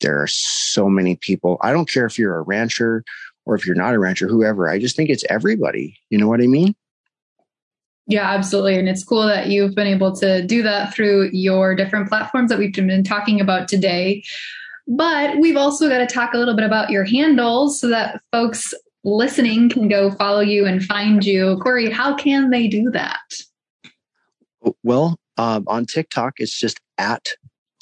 there 0.00 0.20
are 0.22 0.26
so 0.26 0.88
many 0.88 1.16
people. 1.16 1.58
I 1.62 1.72
don't 1.72 1.90
care 1.90 2.04
if 2.04 2.18
you're 2.18 2.36
a 2.36 2.42
rancher 2.42 3.02
or 3.46 3.54
if 3.54 3.66
you're 3.66 3.74
not 3.74 3.94
a 3.94 3.98
rancher, 3.98 4.28
whoever. 4.28 4.68
I 4.68 4.78
just 4.78 4.94
think 4.94 5.10
it's 5.10 5.24
everybody. 5.30 5.96
You 6.10 6.18
know 6.18 6.28
what 6.28 6.42
I 6.42 6.46
mean? 6.46 6.74
Yeah, 8.08 8.30
absolutely. 8.30 8.78
And 8.78 8.88
it's 8.88 9.04
cool 9.04 9.26
that 9.26 9.48
you've 9.48 9.74
been 9.74 9.86
able 9.86 10.16
to 10.16 10.42
do 10.42 10.62
that 10.62 10.94
through 10.94 11.28
your 11.32 11.74
different 11.74 12.08
platforms 12.08 12.48
that 12.48 12.58
we've 12.58 12.72
been 12.72 13.04
talking 13.04 13.38
about 13.38 13.68
today. 13.68 14.24
But 14.86 15.36
we've 15.38 15.58
also 15.58 15.90
got 15.90 15.98
to 15.98 16.06
talk 16.06 16.32
a 16.32 16.38
little 16.38 16.56
bit 16.56 16.64
about 16.64 16.88
your 16.88 17.04
handles 17.04 17.78
so 17.78 17.88
that 17.88 18.22
folks 18.32 18.72
listening 19.04 19.68
can 19.68 19.88
go 19.88 20.10
follow 20.12 20.40
you 20.40 20.64
and 20.64 20.82
find 20.82 21.22
you. 21.22 21.58
Corey, 21.62 21.90
how 21.90 22.16
can 22.16 22.48
they 22.48 22.66
do 22.66 22.90
that? 22.92 23.20
Well, 24.82 25.20
um, 25.36 25.64
on 25.66 25.84
TikTok, 25.84 26.34
it's 26.38 26.58
just 26.58 26.80
at 26.96 27.28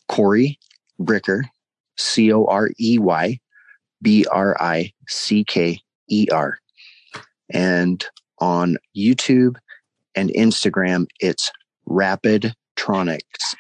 Corey 0.09 0.59
Bricker, 1.01 1.43
C 1.99 2.33
O 2.33 2.47
R 2.47 2.71
E 2.81 2.99
Y 2.99 3.39
B 4.03 4.27
R 4.33 4.57
I 4.61 4.93
C 5.07 5.45
K 5.45 5.79
E 6.11 6.27
R. 6.33 6.59
And 7.49 8.05
on 8.41 8.77
YouTube 8.97 9.57
and 10.17 10.31
Instagram, 10.31 11.07
it's 11.21 11.51
Rapidtronics, 11.89 13.55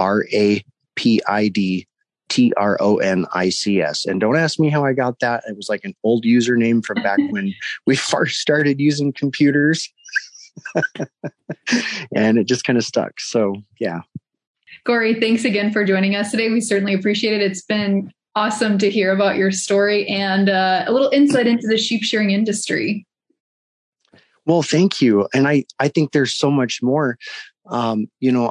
R 0.00 0.24
A 0.32 0.64
P 0.96 1.20
I 1.28 1.48
D 1.48 1.86
T 2.28 2.52
R 2.56 2.76
O 2.80 2.96
N 2.96 3.26
I 3.32 3.50
C 3.50 3.80
S. 3.80 4.04
And 4.04 4.20
don't 4.20 4.36
ask 4.36 4.58
me 4.58 4.68
how 4.68 4.84
I 4.84 4.92
got 4.92 5.20
that. 5.20 5.44
It 5.48 5.56
was 5.56 5.68
like 5.68 5.84
an 5.84 5.94
old 6.02 6.24
username 6.24 6.84
from 6.84 7.02
back 7.02 7.18
when 7.30 7.54
we 7.86 7.96
first 7.96 8.40
started 8.40 8.80
using 8.80 9.12
computers. 9.12 9.88
and 12.14 12.38
it 12.38 12.44
just 12.44 12.64
kind 12.64 12.76
of 12.76 12.84
stuck. 12.84 13.20
So, 13.20 13.54
yeah. 13.78 14.00
Corey, 14.84 15.20
thanks 15.20 15.44
again 15.44 15.72
for 15.72 15.84
joining 15.84 16.16
us 16.16 16.30
today. 16.30 16.50
We 16.50 16.60
certainly 16.60 16.94
appreciate 16.94 17.40
it. 17.40 17.42
It's 17.42 17.62
been 17.62 18.10
awesome 18.34 18.78
to 18.78 18.90
hear 18.90 19.12
about 19.12 19.36
your 19.36 19.50
story 19.50 20.06
and 20.06 20.48
uh, 20.48 20.84
a 20.86 20.92
little 20.92 21.10
insight 21.10 21.46
into 21.46 21.66
the 21.66 21.76
sheep 21.76 22.02
shearing 22.02 22.30
industry. 22.30 23.06
Well, 24.48 24.62
thank 24.62 25.00
you. 25.02 25.28
And 25.34 25.46
I, 25.46 25.64
I 25.78 25.88
think 25.88 26.12
there's 26.12 26.34
so 26.34 26.50
much 26.50 26.82
more. 26.82 27.18
Um, 27.70 28.06
you 28.20 28.32
know, 28.32 28.46